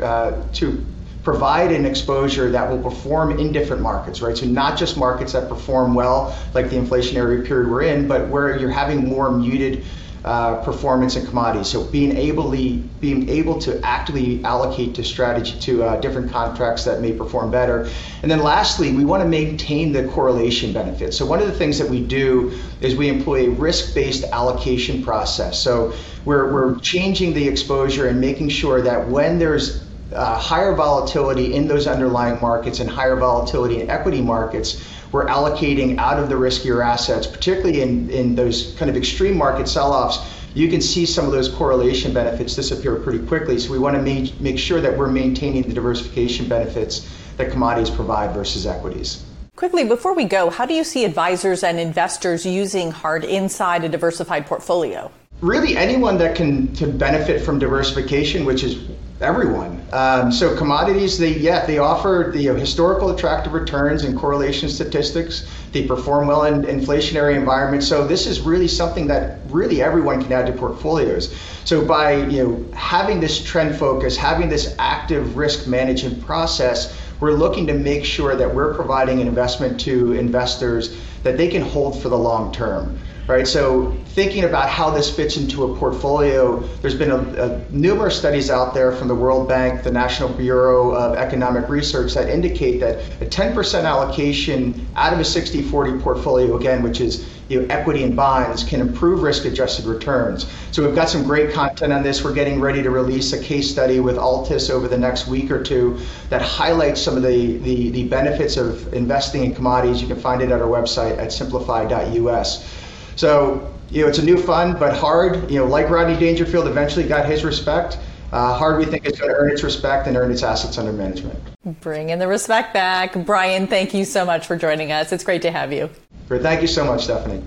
uh, 0.00 0.32
to 0.52 0.86
provide 1.22 1.70
an 1.70 1.84
exposure 1.84 2.50
that 2.50 2.70
will 2.70 2.82
perform 2.82 3.38
in 3.38 3.52
different 3.52 3.82
markets, 3.82 4.22
right? 4.22 4.36
So 4.36 4.46
not 4.46 4.78
just 4.78 4.96
markets 4.96 5.32
that 5.32 5.48
perform 5.48 5.94
well, 5.94 6.34
like 6.54 6.70
the 6.70 6.76
inflationary 6.76 7.46
period 7.46 7.70
we're 7.70 7.82
in, 7.82 8.08
but 8.08 8.28
where 8.28 8.58
you're 8.58 8.70
having 8.70 9.06
more 9.06 9.30
muted 9.30 9.84
uh, 10.24 10.56
performance 10.56 11.16
and 11.16 11.26
commodities. 11.26 11.68
So 11.68 11.84
being 11.84 12.16
able 12.16 12.50
being 12.50 13.28
able 13.28 13.58
to 13.60 13.80
actively 13.84 14.44
allocate 14.44 14.94
to 14.96 15.04
strategy 15.04 15.58
to 15.60 15.82
uh, 15.84 16.00
different 16.00 16.30
contracts 16.30 16.84
that 16.84 17.00
may 17.00 17.12
perform 17.12 17.50
better. 17.50 17.88
And 18.22 18.30
then 18.30 18.42
lastly, 18.42 18.92
we 18.92 19.04
want 19.04 19.22
to 19.22 19.28
maintain 19.28 19.92
the 19.92 20.06
correlation 20.08 20.72
benefits. 20.72 21.16
So 21.16 21.24
one 21.24 21.40
of 21.40 21.46
the 21.46 21.54
things 21.54 21.78
that 21.78 21.88
we 21.88 22.04
do 22.04 22.52
is 22.80 22.96
we 22.96 23.08
employ 23.08 23.46
a 23.46 23.50
risk-based 23.50 24.24
allocation 24.24 25.02
process. 25.02 25.58
So 25.58 25.94
we're, 26.24 26.52
we're 26.52 26.78
changing 26.80 27.32
the 27.32 27.48
exposure 27.48 28.08
and 28.08 28.20
making 28.20 28.50
sure 28.50 28.82
that 28.82 29.08
when 29.08 29.38
there's 29.38 29.89
uh, 30.12 30.38
higher 30.38 30.74
volatility 30.74 31.54
in 31.54 31.68
those 31.68 31.86
underlying 31.86 32.40
markets 32.40 32.80
and 32.80 32.90
higher 32.90 33.16
volatility 33.16 33.80
in 33.80 33.90
equity 33.90 34.20
markets, 34.20 34.84
we're 35.12 35.26
allocating 35.26 35.98
out 35.98 36.18
of 36.18 36.28
the 36.28 36.34
riskier 36.34 36.84
assets, 36.84 37.26
particularly 37.26 37.82
in, 37.82 38.10
in 38.10 38.34
those 38.34 38.74
kind 38.78 38.90
of 38.90 38.96
extreme 38.96 39.36
market 39.36 39.68
sell 39.68 39.92
offs. 39.92 40.18
You 40.54 40.68
can 40.68 40.80
see 40.80 41.06
some 41.06 41.26
of 41.26 41.32
those 41.32 41.48
correlation 41.48 42.12
benefits 42.12 42.56
disappear 42.56 42.96
pretty 42.96 43.24
quickly. 43.26 43.58
So 43.58 43.70
we 43.70 43.78
want 43.78 43.96
to 43.96 44.02
make, 44.02 44.40
make 44.40 44.58
sure 44.58 44.80
that 44.80 44.96
we're 44.96 45.08
maintaining 45.08 45.62
the 45.62 45.74
diversification 45.74 46.48
benefits 46.48 47.08
that 47.36 47.50
commodities 47.50 47.90
provide 47.90 48.34
versus 48.34 48.66
equities. 48.66 49.24
Quickly, 49.56 49.84
before 49.84 50.14
we 50.14 50.24
go, 50.24 50.50
how 50.50 50.64
do 50.64 50.74
you 50.74 50.84
see 50.84 51.04
advisors 51.04 51.62
and 51.62 51.78
investors 51.78 52.46
using 52.46 52.90
hard 52.90 53.24
inside 53.24 53.84
a 53.84 53.88
diversified 53.88 54.46
portfolio? 54.46 55.10
Really, 55.40 55.76
anyone 55.76 56.18
that 56.18 56.34
can 56.34 56.72
to 56.74 56.86
benefit 56.86 57.42
from 57.42 57.58
diversification, 57.58 58.44
which 58.44 58.64
is 58.64 58.78
everyone. 59.20 59.82
Um, 59.92 60.32
so 60.32 60.56
commodities, 60.56 61.18
they 61.18 61.36
yeah, 61.36 61.66
they 61.66 61.78
offer 61.78 62.30
the 62.32 62.40
you 62.40 62.52
know, 62.52 62.58
historical 62.58 63.10
attractive 63.10 63.52
returns 63.52 64.04
and 64.04 64.18
correlation 64.18 64.68
statistics. 64.68 65.46
They 65.72 65.86
perform 65.86 66.28
well 66.28 66.44
in 66.44 66.62
inflationary 66.62 67.36
environments. 67.36 67.86
So 67.86 68.06
this 68.06 68.26
is 68.26 68.40
really 68.40 68.68
something 68.68 69.06
that 69.08 69.40
really 69.46 69.82
everyone 69.82 70.22
can 70.22 70.32
add 70.32 70.46
to 70.46 70.52
portfolios. 70.52 71.34
So 71.64 71.84
by 71.84 72.14
you 72.14 72.42
know 72.42 72.72
having 72.72 73.20
this 73.20 73.42
trend 73.42 73.76
focus, 73.76 74.16
having 74.16 74.48
this 74.48 74.74
active 74.78 75.36
risk 75.36 75.66
management 75.66 76.24
process, 76.24 76.96
we're 77.20 77.32
looking 77.32 77.66
to 77.66 77.74
make 77.74 78.04
sure 78.04 78.34
that 78.36 78.54
we're 78.54 78.74
providing 78.74 79.20
an 79.20 79.28
investment 79.28 79.78
to 79.80 80.12
investors 80.12 80.96
that 81.22 81.36
they 81.36 81.48
can 81.48 81.60
hold 81.60 82.00
for 82.00 82.08
the 82.08 82.18
long 82.18 82.52
term 82.52 82.98
right? 83.30 83.46
So 83.46 83.92
thinking 84.06 84.44
about 84.44 84.68
how 84.68 84.90
this 84.90 85.14
fits 85.14 85.36
into 85.36 85.62
a 85.72 85.76
portfolio, 85.78 86.58
there's 86.82 86.96
been 86.96 87.12
a, 87.12 87.16
a, 87.16 87.70
numerous 87.70 88.18
studies 88.18 88.50
out 88.50 88.74
there 88.74 88.90
from 88.90 89.06
the 89.06 89.14
World 89.14 89.48
Bank, 89.48 89.84
the 89.84 89.90
National 89.92 90.28
Bureau 90.28 90.90
of 90.90 91.14
Economic 91.14 91.68
Research 91.68 92.12
that 92.14 92.28
indicate 92.28 92.80
that 92.80 92.98
a 93.22 93.26
10% 93.26 93.84
allocation 93.84 94.84
out 94.96 95.12
of 95.12 95.20
a 95.20 95.22
60-40 95.22 96.02
portfolio, 96.02 96.56
again, 96.56 96.82
which 96.82 97.00
is 97.00 97.28
you 97.48 97.60
know, 97.60 97.66
equity 97.72 98.02
and 98.02 98.16
bonds, 98.16 98.64
can 98.64 98.80
improve 98.80 99.22
risk-adjusted 99.22 99.84
returns. 99.84 100.46
So 100.72 100.84
we've 100.84 100.94
got 100.94 101.08
some 101.08 101.22
great 101.22 101.52
content 101.52 101.92
on 101.92 102.02
this. 102.02 102.24
We're 102.24 102.34
getting 102.34 102.60
ready 102.60 102.82
to 102.82 102.90
release 102.90 103.32
a 103.32 103.40
case 103.40 103.70
study 103.70 104.00
with 104.00 104.18
Altis 104.18 104.70
over 104.70 104.88
the 104.88 104.98
next 104.98 105.28
week 105.28 105.52
or 105.52 105.62
two 105.62 106.00
that 106.30 106.42
highlights 106.42 107.00
some 107.00 107.16
of 107.16 107.22
the, 107.22 107.58
the, 107.58 107.90
the 107.90 108.08
benefits 108.08 108.56
of 108.56 108.92
investing 108.92 109.44
in 109.44 109.54
commodities. 109.54 110.02
You 110.02 110.08
can 110.08 110.18
find 110.18 110.42
it 110.42 110.50
at 110.50 110.60
our 110.60 110.68
website 110.68 111.16
at 111.18 111.32
simplify.us. 111.32 112.88
So, 113.16 113.72
you 113.90 114.02
know, 114.02 114.08
it's 114.08 114.18
a 114.18 114.24
new 114.24 114.40
fund, 114.40 114.78
but 114.78 114.96
hard, 114.96 115.50
you 115.50 115.58
know, 115.58 115.66
like 115.66 115.90
Rodney 115.90 116.18
Dangerfield 116.18 116.66
eventually 116.66 117.06
got 117.06 117.26
his 117.26 117.44
respect. 117.44 117.98
Uh, 118.32 118.56
hard, 118.56 118.78
we 118.78 118.84
think, 118.84 119.06
is 119.06 119.18
going 119.18 119.30
to 119.30 119.36
earn 119.36 119.50
its 119.50 119.64
respect 119.64 120.06
and 120.06 120.16
earn 120.16 120.30
its 120.30 120.44
assets 120.44 120.78
under 120.78 120.92
management. 120.92 121.36
Bring 121.80 122.10
in 122.10 122.20
the 122.20 122.28
respect 122.28 122.72
back. 122.72 123.14
Brian, 123.26 123.66
thank 123.66 123.92
you 123.92 124.04
so 124.04 124.24
much 124.24 124.46
for 124.46 124.56
joining 124.56 124.92
us. 124.92 125.12
It's 125.12 125.24
great 125.24 125.42
to 125.42 125.50
have 125.50 125.72
you. 125.72 125.90
Great. 126.28 126.42
Thank 126.42 126.62
you 126.62 126.68
so 126.68 126.84
much, 126.84 127.04
Stephanie. 127.04 127.42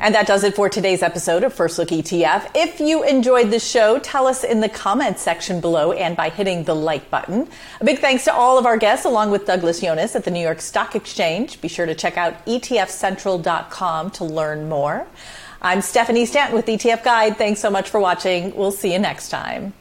And 0.00 0.14
that 0.14 0.26
does 0.26 0.44
it 0.44 0.54
for 0.54 0.68
today's 0.68 1.02
episode 1.02 1.42
of 1.42 1.52
First 1.52 1.78
Look 1.78 1.88
ETF. 1.88 2.50
If 2.54 2.80
you 2.80 3.02
enjoyed 3.02 3.50
the 3.50 3.58
show, 3.58 3.98
tell 3.98 4.26
us 4.26 4.44
in 4.44 4.60
the 4.60 4.68
comments 4.68 5.22
section 5.22 5.60
below 5.60 5.92
and 5.92 6.16
by 6.16 6.28
hitting 6.28 6.64
the 6.64 6.74
like 6.74 7.10
button. 7.10 7.48
A 7.80 7.84
big 7.84 7.98
thanks 7.98 8.24
to 8.24 8.32
all 8.32 8.58
of 8.58 8.66
our 8.66 8.76
guests, 8.76 9.04
along 9.04 9.30
with 9.30 9.46
Douglas 9.46 9.80
Yones 9.80 10.14
at 10.14 10.24
the 10.24 10.30
New 10.30 10.40
York 10.40 10.60
Stock 10.60 10.94
Exchange. 10.94 11.60
Be 11.60 11.68
sure 11.68 11.86
to 11.86 11.94
check 11.94 12.16
out 12.16 12.44
etfcentral.com 12.46 14.10
to 14.12 14.24
learn 14.24 14.68
more. 14.68 15.06
I'm 15.60 15.82
Stephanie 15.82 16.26
Stanton 16.26 16.54
with 16.54 16.66
ETF 16.66 17.02
Guide. 17.02 17.36
Thanks 17.36 17.58
so 17.58 17.70
much 17.70 17.90
for 17.90 17.98
watching. 17.98 18.54
We'll 18.54 18.70
see 18.70 18.92
you 18.92 18.98
next 19.00 19.28
time. 19.28 19.74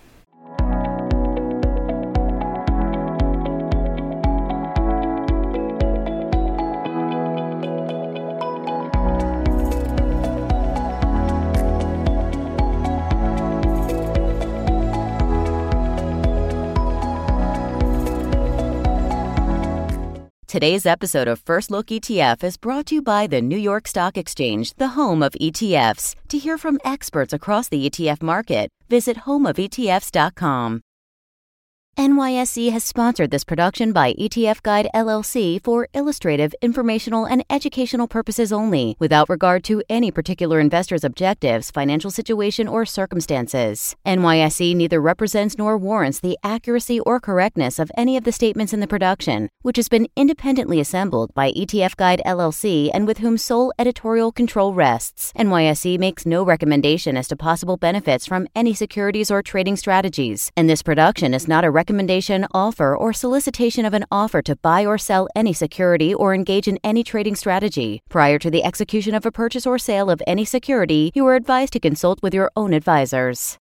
Today's 20.58 20.88
episode 20.88 21.28
of 21.28 21.40
First 21.40 21.70
Look 21.70 21.90
ETF 21.90 22.44
is 22.44 22.58
brought 22.58 22.88
to 22.88 22.96
you 22.96 23.04
by 23.04 23.28
the 23.28 23.44
New 23.44 23.60
York 23.60 23.88
Stock 23.88 24.18
Exchange, 24.18 24.74
the 24.78 24.88
home 24.88 25.22
of 25.22 25.34
ETFs. 25.34 26.16
To 26.30 26.40
hear 26.40 26.58
from 26.58 26.80
experts 26.84 27.32
across 27.32 27.70
the 27.70 27.88
ETF 27.88 28.24
market, 28.24 28.72
visit 28.90 29.18
homeofetfs.com. 29.18 30.82
NYSE 31.98 32.72
has 32.74 32.84
sponsored 32.84 33.32
this 33.32 33.44
production 33.44 33.92
by 33.92 34.14
ETF 34.14 34.62
Guide 34.62 34.88
LLC 34.94 35.60
for 35.64 35.88
illustrative, 35.96 36.54
informational, 36.62 37.26
and 37.26 37.44
educational 37.50 38.08
purposes 38.08 38.54
only, 38.54 38.96
without 39.00 39.28
regard 39.28 39.64
to 39.64 39.82
any 39.90 40.12
particular 40.12 40.60
investor's 40.60 41.04
objectives, 41.04 41.72
financial 41.72 42.12
situation, 42.12 42.68
or 42.68 42.86
circumstances. 42.86 43.96
NYSE 44.06 44.76
neither 44.76 45.02
represents 45.02 45.58
nor 45.58 45.76
warrants 45.76 46.20
the 46.20 46.38
accuracy 46.44 47.00
or 47.00 47.20
correctness 47.20 47.80
of 47.80 47.92
any 47.98 48.16
of 48.16 48.26
the 48.26 48.32
statements 48.32 48.74
in 48.74 48.80
the 48.80 48.86
production, 48.86 49.50
which 49.64 49.78
has 49.78 49.90
been 49.90 50.08
independently 50.16 50.80
assembled 50.80 51.34
by 51.34 51.52
ETF 51.54 51.96
Guide 51.96 52.22
LLC 52.28 52.92
and 52.94 53.08
with 53.08 53.18
whom 53.18 53.40
sole 53.40 53.74
editorial 53.80 54.32
control 54.32 54.76
rests. 54.76 55.34
NYSE 55.36 55.98
makes 55.98 56.28
no 56.28 56.44
recommendation 56.44 57.18
as 57.18 57.28
to 57.28 57.36
possible 57.36 57.76
benefits 57.76 58.28
from 58.28 58.48
any 58.54 58.76
securities 58.76 59.32
or 59.32 59.42
trading 59.42 59.76
strategies, 59.76 60.52
and 60.56 60.70
this 60.70 60.84
production 60.84 61.34
is 61.34 61.48
not 61.48 61.66
a 61.66 61.72
recommendation 61.72 61.87
recommendation, 61.88 62.46
offer, 62.54 62.98
or 62.98 63.14
solicitation 63.14 63.86
of 63.86 63.94
an 63.94 64.04
offer 64.12 64.42
to 64.42 64.58
buy 64.58 64.86
or 64.86 64.98
sell 64.98 65.30
any 65.34 65.54
security 65.54 66.14
or 66.14 66.34
engage 66.34 66.68
in 66.68 66.78
any 66.84 67.02
trading 67.02 67.34
strategy. 67.34 68.02
Prior 68.10 68.38
to 68.40 68.52
the 68.52 68.66
execution 68.66 69.16
of 69.16 69.26
a 69.26 69.32
purchase 69.32 69.66
or 69.66 69.80
sale 69.80 70.10
of 70.10 70.22
any 70.28 70.44
security, 70.44 71.12
you 71.16 71.26
are 71.26 71.36
advised 71.36 71.72
to 71.72 71.80
consult 71.80 72.22
with 72.22 72.34
your 72.34 72.52
own 72.58 72.74
advisors. 72.74 73.58